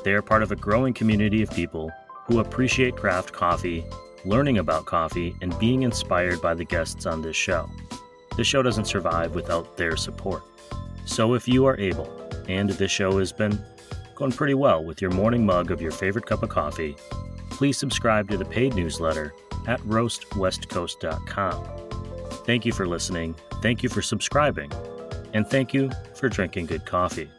[0.05, 1.93] They are part of a growing community of people
[2.27, 3.85] who appreciate craft coffee,
[4.27, 7.71] learning about coffee, and being inspired by the guests on this show.
[8.37, 10.43] This show doesn't survive without their support.
[11.05, 12.11] So if you are able,
[12.49, 13.59] and this show has been
[14.15, 16.97] going pretty well with your morning mug of your favorite cup of coffee,
[17.51, 19.33] please subscribe to the paid newsletter
[19.67, 21.65] at roastwestcoast.com.
[22.45, 24.73] Thank you for listening, thank you for subscribing,
[25.33, 27.31] and thank you for drinking good coffee.